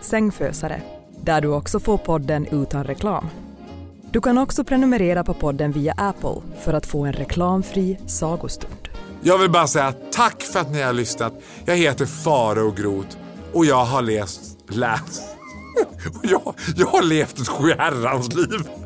sängfösare 0.00 0.82
där 1.20 1.40
du 1.40 1.48
också 1.48 1.80
får 1.80 1.98
podden 1.98 2.46
utan 2.46 2.84
reklam. 2.84 3.26
Du 4.10 4.20
kan 4.20 4.38
också 4.38 4.64
prenumerera 4.64 5.24
på 5.24 5.34
podden 5.34 5.72
via 5.72 5.94
Apple 5.96 6.42
för 6.64 6.72
att 6.72 6.86
få 6.86 7.04
en 7.04 7.12
reklamfri 7.12 7.98
sagostund. 8.06 8.88
Jag 9.22 9.38
vill 9.38 9.50
bara 9.50 9.66
säga 9.66 9.94
tack 10.12 10.42
för 10.42 10.60
att 10.60 10.70
ni 10.70 10.82
har 10.82 10.92
lyssnat. 10.92 11.32
Jag 11.64 11.76
heter 11.76 12.06
Farao 12.06 12.70
Groth 12.70 13.16
och 13.52 13.66
jag 13.66 13.84
har 13.84 14.02
läst... 14.02 14.42
läst. 14.68 15.22
jag, 16.22 16.54
jag 16.76 16.86
har 16.86 17.02
levt 17.02 17.40
ett 17.40 17.48
sjuherrans 17.48 18.34
liv. 18.34 18.85